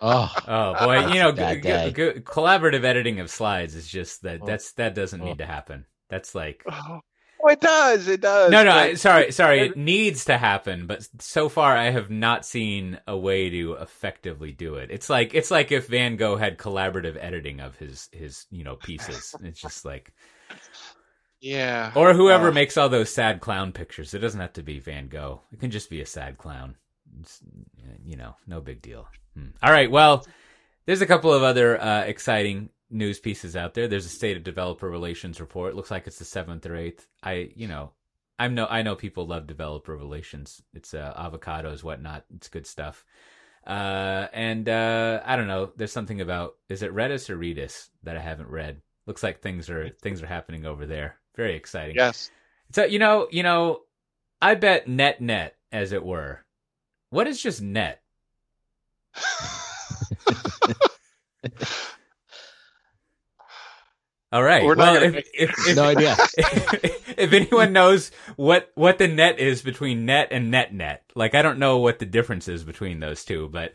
[0.00, 3.88] oh, Oh boy, you know, That's a bad g- g- collaborative editing of slides is
[3.88, 4.40] just that.
[4.42, 4.46] Oh.
[4.46, 5.24] That's that doesn't Oh.
[5.24, 5.84] need to happen.
[6.08, 7.00] That's like oh.
[7.42, 8.50] oh, it does, it does.
[8.50, 8.70] no, no.
[8.70, 9.60] but- I, sorry, sorry.
[9.60, 14.52] It needs to happen, but so far I have not seen a way to effectively
[14.52, 14.90] do it.
[14.90, 18.76] It's like it's like if Van Gogh had collaborative editing of his his you know
[18.76, 19.34] pieces.
[19.42, 20.12] It's just like
[21.44, 21.92] yeah.
[21.94, 24.14] or whoever Uh, makes all those sad clown pictures.
[24.14, 25.42] It doesn't have to be Van Gogh.
[25.52, 26.76] It can just be a sad clown.
[27.20, 27.40] It's,
[28.04, 29.06] you know, no big deal.
[29.36, 29.48] Hmm.
[29.62, 29.90] All right.
[29.90, 30.26] Well,
[30.86, 33.88] there's a couple of other uh, exciting news pieces out there.
[33.88, 35.74] There's a state of developer relations report.
[35.76, 37.06] Looks like it's the seventh or eighth.
[37.22, 37.92] I, you know,
[38.38, 40.62] I'm no, I know people love developer relations.
[40.72, 42.24] It's uh, avocados, whatnot.
[42.34, 43.04] It's good stuff.
[43.66, 45.70] Uh, and uh, I don't know.
[45.76, 48.82] There's something about is it Redis or Redis that I haven't read.
[49.06, 51.16] Looks like things are things are happening over there.
[51.36, 51.96] Very exciting.
[51.96, 52.30] Yes.
[52.72, 53.80] So you know, you know,
[54.40, 56.44] I bet net net, as it were.
[57.10, 58.02] What is just net?
[64.32, 64.64] All right.
[64.64, 66.16] We're not well, gonna if, if, if, no idea.
[67.16, 71.42] if anyone knows what what the net is between net and net net, like I
[71.42, 73.74] don't know what the difference is between those two, but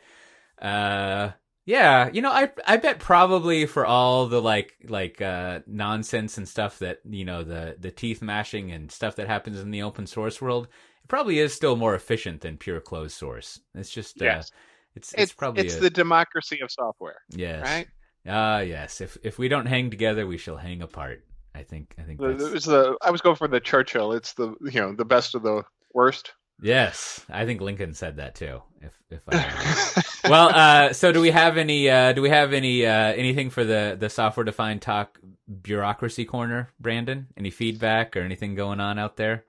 [0.61, 1.31] uh
[1.69, 6.49] yeah, you know, I I bet probably for all the like like uh nonsense and
[6.49, 10.07] stuff that, you know, the the teeth mashing and stuff that happens in the open
[10.07, 10.67] source world,
[11.03, 13.59] it probably is still more efficient than pure closed source.
[13.75, 14.51] It's just uh, Yes.
[14.95, 17.63] it's, it's It's probably it's a, the democracy of software, yes.
[17.63, 17.87] right?
[18.27, 18.99] Ah, yes.
[18.99, 21.23] If if we don't hang together, we shall hang apart.
[21.53, 24.13] I think I think that's it's the I was going for the Churchill.
[24.13, 25.63] It's the you know the best of the
[25.93, 26.33] worst.
[26.61, 28.61] Yes, I think Lincoln said that too.
[28.81, 31.89] If if I well, uh, so do we have any?
[31.89, 35.19] Uh, do we have any uh, anything for the the software defined talk
[35.61, 37.27] bureaucracy corner, Brandon?
[37.37, 39.45] Any feedback or anything going on out there?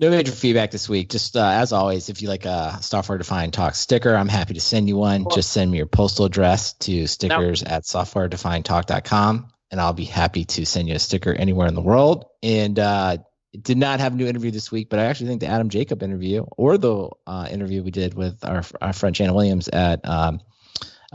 [0.00, 1.08] No major feedback this week.
[1.08, 4.60] Just uh, as always, if you like a software defined talk sticker, I'm happy to
[4.60, 5.26] send you one.
[5.32, 10.64] Just send me your postal address to stickers at softwaredefinedtalk.com and I'll be happy to
[10.64, 12.26] send you a sticker anywhere in the world.
[12.44, 13.18] And uh,
[13.62, 16.02] did not have a new interview this week, but I actually think the Adam Jacob
[16.02, 20.40] interview or the uh, interview we did with our, our friend Shannon Williams at um,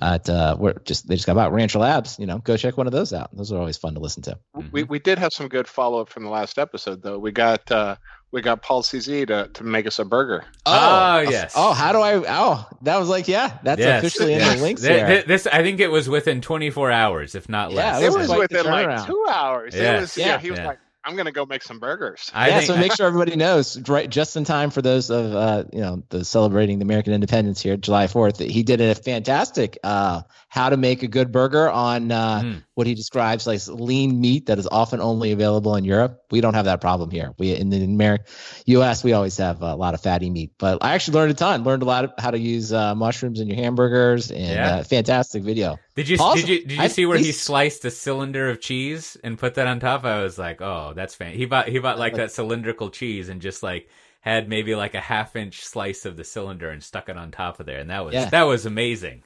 [0.02, 2.18] at uh, we're just they just got about Rancher Labs.
[2.20, 3.36] You know, go check one of those out.
[3.36, 4.38] Those are always fun to listen to.
[4.72, 7.20] We we did have some good follow up from the last episode though.
[7.20, 7.98] We got uh,
[8.32, 10.46] we got Paul CZ to, to make us a burger.
[10.66, 11.54] Oh, yes.
[11.56, 12.24] Oh, how do I?
[12.28, 15.64] Oh, that was like, yeah, that's Yes, officially in the links Th- th- This I
[15.64, 18.02] think it was within 24 hours, if not Yeah, less.
[18.02, 19.74] it It was was within like two hours.
[19.76, 19.84] Yes.
[19.98, 20.40] It was, yeah, Yeah.
[20.40, 20.68] he was Yeah.
[20.68, 22.30] like, I'm gonna go make some burgers.
[22.34, 25.34] I yeah, think, so make sure everybody knows right just in time for those of
[25.34, 28.38] uh, you know the celebrating the American independence here, July Fourth.
[28.38, 32.64] that He did a fantastic uh, how to make a good burger on uh, Mm.
[32.74, 36.22] what he describes like lean meat that is often only available in Europe.
[36.32, 37.34] We don't have that problem here.
[37.38, 38.26] We in the American
[38.66, 39.04] U.S.
[39.04, 40.52] we always have a lot of fatty meat.
[40.58, 41.64] But I actually learned a ton.
[41.64, 44.76] Learned a lot of how to use uh, mushrooms in your hamburgers and Yeah.
[44.78, 45.78] uh, fantastic video.
[45.96, 49.18] Did you did you did you I- see where he sliced a cylinder of cheese
[49.24, 50.04] and put that on top?
[50.04, 51.34] I was like, oh, that's fan.
[51.36, 53.88] He bought he bought like that cylindrical cheese and just like
[54.22, 57.60] had maybe like a half inch slice of the cylinder and stuck it on top
[57.60, 58.30] of there, and that was Yeah.
[58.30, 59.24] that was amazing.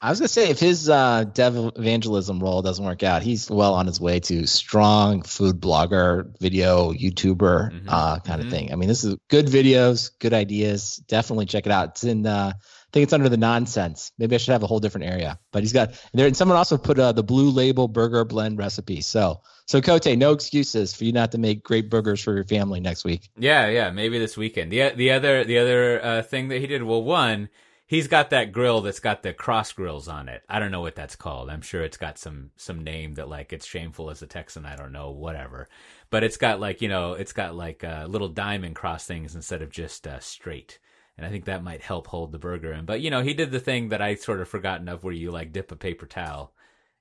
[0.00, 3.74] I was gonna say if his uh, dev evangelism role doesn't work out, he's well
[3.74, 8.44] on his way to strong food blogger, video YouTuber Mhm, uh, kind mhm.
[8.44, 8.72] of thing.
[8.72, 11.02] I mean, this is good videos, good ideas.
[11.08, 11.88] Definitely check it out.
[11.90, 14.12] It's in, uh, I think it's under the nonsense.
[14.18, 15.36] Maybe I should have a whole different area.
[15.50, 19.00] But he's got there, and someone also put uh, the blue label burger blend recipe.
[19.00, 22.78] So, so Cote, no excuses for you not to make great burgers for your family
[22.78, 23.28] next week.
[23.36, 24.70] Yeah, yeah, maybe this weekend.
[24.70, 27.48] The the other the other uh, thing that he did, well, one,
[27.88, 30.44] he's got that grill that's got the cross grills on it.
[30.48, 31.50] I don't know what that's called.
[31.50, 34.64] I'm sure it's got some some name that like it's shameful as a Texan.
[34.64, 35.68] I don't know, whatever.
[36.10, 39.62] But it's got like you know, it's got like uh, little diamond cross things instead
[39.62, 40.78] of just uh, straight.
[41.16, 42.84] And I think that might help hold the burger in.
[42.84, 45.32] But you know, he did the thing that I sort of forgotten of, where you
[45.32, 46.52] like dip a paper towel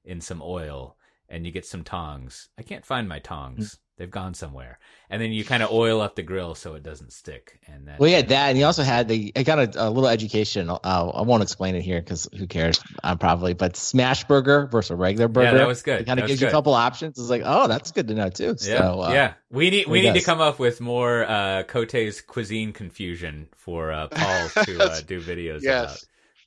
[0.04, 0.98] in some oil
[1.30, 2.50] and you get some tongs.
[2.58, 3.78] I can't find my tongs.
[3.98, 4.78] They've gone somewhere.
[5.10, 7.60] And then you kind of oil up the grill so it doesn't stick.
[7.66, 9.32] And that, Well, yeah, that, and he also had the.
[9.36, 10.70] I got a, a little education.
[10.70, 12.80] Uh, I won't explain it here because who cares?
[13.04, 15.48] Uh, probably, but smash burger versus a regular burger.
[15.54, 16.02] Yeah, that was good.
[16.02, 16.54] It kind of gives you a good.
[16.54, 17.18] couple options.
[17.18, 18.56] It's like, oh, that's good to know too.
[18.62, 19.34] yeah, So, uh, yeah.
[19.50, 24.08] We need we need to come up with more uh, Cote's cuisine confusion for uh,
[24.12, 25.84] Paul to uh, do videos Yes.
[25.84, 25.98] about.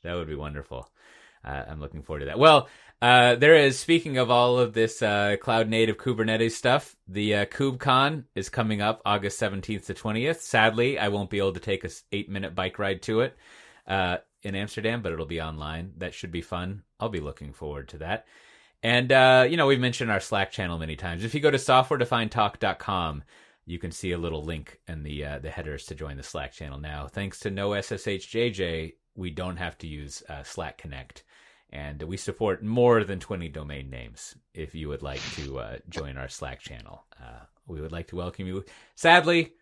[0.04, 0.88] That would be wonderful.
[1.44, 2.38] Uh, I'm looking forward to that.
[2.38, 2.68] Well,
[3.02, 7.44] uh, there is, speaking of all of this uh, cloud native Kubernetes stuff, the uh,
[7.46, 10.40] KubeCon is coming up August 17th to 20th.
[10.40, 13.36] Sadly, I won't be able to take a eight minute bike ride to it
[13.86, 15.92] uh, in Amsterdam, but it'll be online.
[15.98, 16.82] That should be fun.
[16.98, 18.26] I'll be looking forward to that.
[18.82, 21.24] And, uh, you know, we've mentioned our Slack channel many times.
[21.24, 23.24] If you go to softwaredefinedtalk.com,
[23.66, 26.52] you can see a little link in the uh, the headers to join the Slack
[26.52, 27.06] channel now.
[27.06, 31.22] Thanks to no SSHJJ, we don't have to use uh, Slack Connect,
[31.70, 34.34] and we support more than 20 domain names.
[34.54, 38.16] If you would like to uh, join our Slack channel, uh, we would like to
[38.16, 38.64] welcome you.
[38.94, 39.52] Sadly,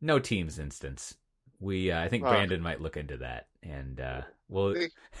[0.00, 1.14] no Teams instance.
[1.60, 2.24] We uh, I think.
[2.24, 4.74] Brandon might look into that, and uh, we'll.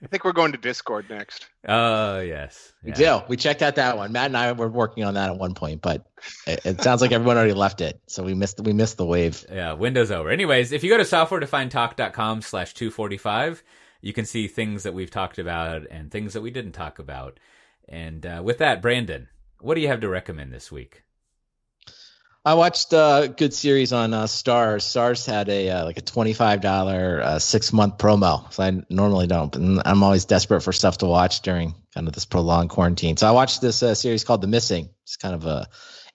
[0.00, 1.48] I think we're going to Discord next.
[1.66, 3.18] Oh yes, We Yeah.
[3.18, 3.22] do.
[3.26, 4.12] We checked out that one.
[4.12, 6.06] Matt and I were working on that at one point, but
[6.46, 8.00] it, it sounds like everyone already left it.
[8.06, 9.44] So we missed we missed the wave.
[9.50, 10.30] Yeah, Windows over.
[10.30, 13.64] Anyways, if you go to softwaredefinedtalk.com slash 245,
[14.00, 17.38] you can see things that we've talked about and things that we didn't talk about.
[17.88, 19.28] And uh, with that, Brandon,
[19.60, 21.02] what do you have to recommend this week?
[22.44, 24.82] I watched a good series on uh, Starz.
[24.82, 28.80] Starz had a uh, like a twenty five dollar uh, six month promo, so I
[28.88, 29.52] normally don't.
[29.52, 33.16] But I'm always desperate for stuff to watch during kind of this prolonged quarantine.
[33.16, 34.88] So I watched this uh, series called The Missing.
[35.02, 35.68] It's kind of a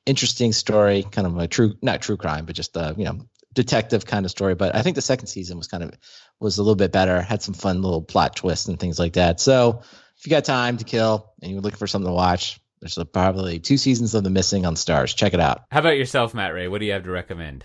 [0.05, 3.19] interesting story, kind of a true not true crime, but just a you know
[3.53, 4.55] detective kind of story.
[4.55, 5.91] But I think the second season was kind of
[6.39, 7.21] was a little bit better.
[7.21, 9.39] Had some fun little plot twists and things like that.
[9.39, 9.81] So
[10.17, 13.59] if you got time to kill and you're looking for something to watch, there's probably
[13.59, 15.15] two seasons of The Missing on Starz.
[15.15, 15.61] Check it out.
[15.71, 16.67] How about yourself, Matt Ray?
[16.67, 17.63] What do you have to recommend?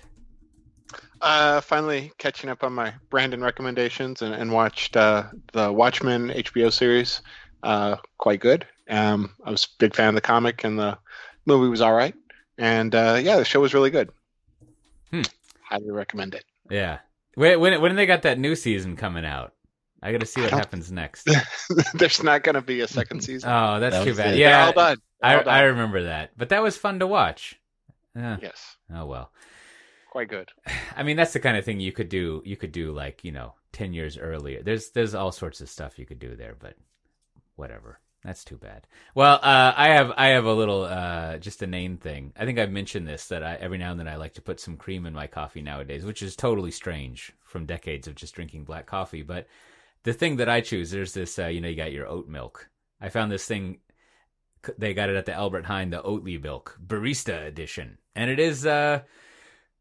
[1.21, 6.73] Uh, finally catching up on my Brandon recommendations and, and watched uh, the Watchmen HBO
[6.73, 7.23] series.
[7.65, 8.67] Uh, quite good.
[8.89, 10.99] Um, I was a big fan of the comic and the
[11.45, 12.15] movie was all right.
[12.57, 14.11] And uh, yeah, the show was really good.
[15.69, 16.45] Highly recommend it.
[16.71, 16.99] Yeah.
[17.35, 19.55] When, when, when they got that new season coming out?
[20.03, 21.29] I got to see what happens next.
[21.95, 23.51] There's not going to be a second season.
[23.51, 24.29] Oh, that's That too bad.
[24.29, 24.39] it.
[24.39, 24.99] They're Yeah, all done.
[25.21, 25.55] They're I, all done.
[25.55, 26.31] I remember that.
[26.37, 27.59] But that was fun to watch.
[28.17, 28.37] Yeah.
[28.41, 29.31] yes, Oh, well.
[30.11, 30.51] quite good.
[30.97, 32.43] I mean, that's the kind of thing you could do.
[32.45, 34.63] You could do like you know, ten years earlier.
[34.63, 36.75] There's there's all sorts of stuff you could do there, but
[37.57, 38.01] whatever.
[38.25, 38.87] That's too bad.
[39.15, 42.33] Well, uh, I have I have a little uh, just a name thing.
[42.37, 44.59] I think I've mentioned this that I every now and then I like to put
[44.59, 48.65] some cream in my coffee nowadays, which is totally strange from decades of just drinking
[48.65, 49.23] black coffee.
[49.23, 49.47] But
[50.03, 51.39] the thing that I choose, there's this.
[51.39, 52.69] Uh, you know, you got your oat milk.
[53.01, 53.79] I found this thing.
[54.77, 58.67] They got it at the Albert Heijn, the Oatly milk barista edition, and it is.
[58.67, 59.03] Uh,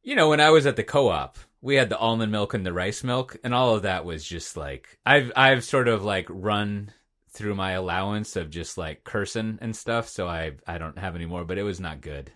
[0.03, 2.71] you know, when I was at the co-op, we had the almond milk and the
[2.71, 6.91] rice milk, and all of that was just like I've I've sort of like run
[7.37, 11.25] through my allowance of just like cursing and stuff, so I I don't have any
[11.25, 11.45] more.
[11.45, 12.31] But it was not good.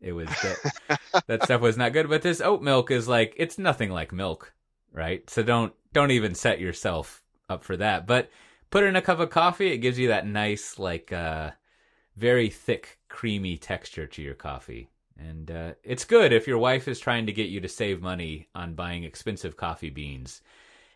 [0.00, 2.08] It was that, that stuff was not good.
[2.08, 4.52] But this oat milk is like it's nothing like milk,
[4.92, 5.28] right?
[5.30, 8.06] So don't don't even set yourself up for that.
[8.06, 8.30] But
[8.70, 11.52] put it in a cup of coffee, it gives you that nice like uh
[12.16, 14.90] very thick creamy texture to your coffee.
[15.18, 18.48] And uh, it's good if your wife is trying to get you to save money
[18.54, 20.40] on buying expensive coffee beans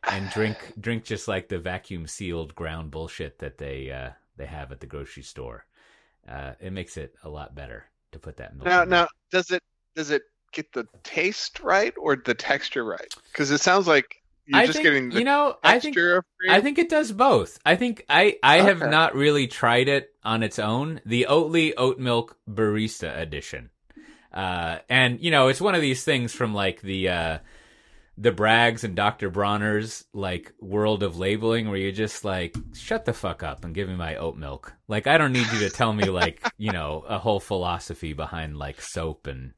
[0.09, 4.72] and drink drink just like the vacuum sealed ground bullshit that they uh, they have
[4.72, 5.66] at the grocery store.
[6.28, 8.66] Uh, it makes it a lot better to put that milk.
[8.66, 9.62] Now, in now, does it
[9.94, 13.14] does it get the taste right or the texture right?
[13.30, 15.96] Because it sounds like you're I just think, getting the you know, I think.
[16.48, 17.59] I think it does both.
[17.64, 21.00] I think I I have not really tried it on its own.
[21.07, 23.70] The Oatly oat milk barista edition,
[24.32, 27.38] uh, and you know, it's one of these things from like the uh,
[28.17, 29.31] the Braggs and Dr.
[29.31, 33.89] Bronner's like world of labeling, where you just like shut the fuck up and give
[33.89, 34.73] me my oat milk.
[34.89, 38.57] Like I don't need you to tell me like you know a whole philosophy behind
[38.57, 39.53] like soap and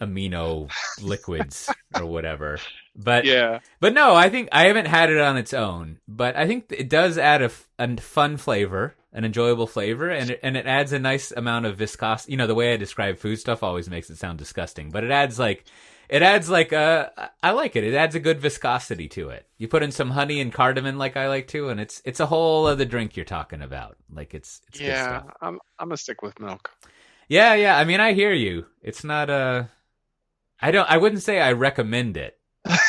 [0.00, 0.70] amino
[1.00, 2.58] liquids or whatever.
[2.94, 3.60] But yeah.
[3.80, 6.88] but no, I think I haven't had it on its own, but I think it
[6.88, 10.98] does add a, a fun flavor, an enjoyable flavor, and it, and it adds a
[10.98, 12.32] nice amount of viscosity.
[12.32, 15.10] You know, the way I describe food stuff always makes it sound disgusting, but it
[15.10, 15.64] adds like
[16.08, 17.84] it adds like a I like it.
[17.84, 19.46] It adds a good viscosity to it.
[19.58, 22.26] You put in some honey and cardamom, like I like to, and it's it's a
[22.26, 23.96] whole other drink you're talking about.
[24.12, 25.24] Like it's, it's good Yeah, stuff.
[25.40, 26.70] I'm I'm gonna stick with milk.
[27.28, 27.76] Yeah, yeah.
[27.76, 28.66] I mean, I hear you.
[28.82, 29.70] It's not a.
[30.60, 30.90] I don't.
[30.90, 32.38] I wouldn't say I recommend it.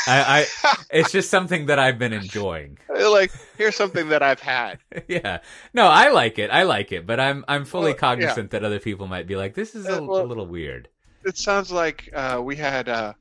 [0.08, 2.80] I, I it's just something that I've been enjoying.
[2.90, 4.80] like here's something that I've had.
[5.08, 5.40] yeah.
[5.74, 6.50] No, I like it.
[6.52, 8.40] I like it, but I'm I'm fully Well, yeah.
[8.40, 10.90] cognizant that other people might be like, this is a, Uh, well- a little weird.
[11.28, 13.14] It sounds like uh, we had uh,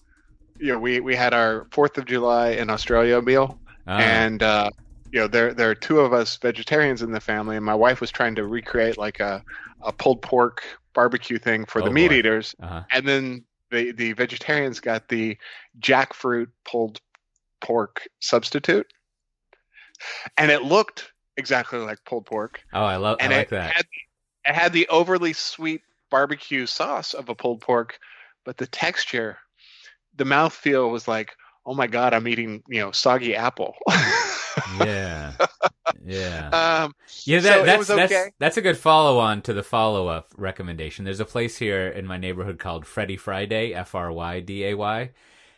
[0.58, 4.70] you know we we had our Fourth of July in Australia meal, Uh, and uh,
[5.12, 8.00] you know there there are two of us vegetarians in the family, and my wife
[8.00, 9.42] was trying to recreate like a
[9.82, 10.62] a pulled pork
[10.94, 12.14] barbecue thing for Oh, the meat boy.
[12.16, 12.84] eaters, uh-huh.
[12.92, 15.36] and then the the vegetarians got the
[15.80, 17.00] jackfruit pulled
[17.60, 18.86] pork substitute,
[20.38, 23.18] and it looked exactly like pulled pork, Oh, I love.
[23.20, 23.72] I like it that.
[23.74, 23.86] had
[24.48, 27.98] it had the overly sweet barbecue sauce of a pulled pork,
[28.44, 29.38] but the texture,
[30.16, 31.34] the mouthfeel was like,
[31.64, 33.74] oh my god, I'm eating you know soggy apple.
[34.78, 35.32] yeah.
[36.04, 36.48] Yeah.
[36.52, 36.94] um,
[37.24, 40.32] Yeah, that, So that's, was that's, that's a good follow on to the follow up
[40.36, 41.04] recommendation.
[41.04, 44.74] There's a place here in my neighborhood called Freddy Fryday, F R Y D A
[44.74, 45.10] Y,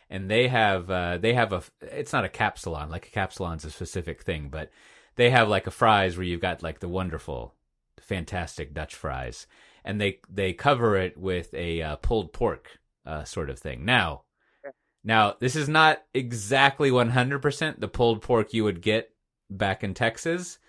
[0.09, 3.71] and they have uh, they have a it's not a kapsalon like a kapsalon's a
[3.71, 4.71] specific thing, but
[5.15, 7.53] they have like a fries where you've got like the wonderful,
[7.99, 9.47] fantastic Dutch fries,
[9.83, 13.85] and they they cover it with a uh, pulled pork uh, sort of thing.
[13.85, 14.23] Now,
[15.03, 19.11] now this is not exactly 100% the pulled pork you would get
[19.49, 20.59] back in Texas.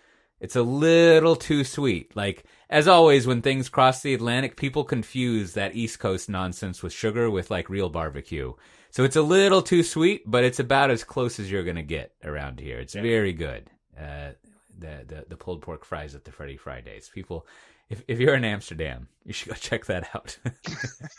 [0.41, 2.17] It's a little too sweet.
[2.17, 6.95] Like, as always, when things cross the Atlantic, people confuse that East Coast nonsense with
[6.95, 8.55] sugar with like real barbecue.
[8.91, 11.83] So it's a little too sweet, but it's about as close as you're going to
[11.83, 12.79] get around here.
[12.79, 13.69] It's very good.
[13.97, 14.31] Uh,
[14.77, 17.13] the, the, the pulled pork fries at the Freddy Frydays.
[17.13, 17.47] People,
[17.91, 20.39] if, if you're in Amsterdam, you should go check that out.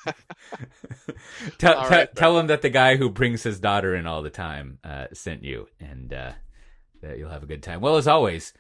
[1.58, 4.80] tell, right, tell him that the guy who brings his daughter in all the time
[4.84, 6.32] uh, sent you, and uh,
[7.02, 7.82] that you'll have a good time.
[7.82, 8.54] Well, as always,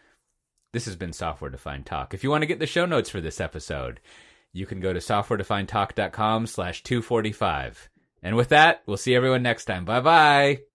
[0.74, 2.14] this has been Software Defined Talk.
[2.14, 4.02] If you want to get the show notes for this episode,
[4.54, 7.90] you can go to softwaredefinedtalk.com slash 245.
[8.24, 9.86] And with that, we'll see everyone next time.
[9.86, 10.71] Bye bye.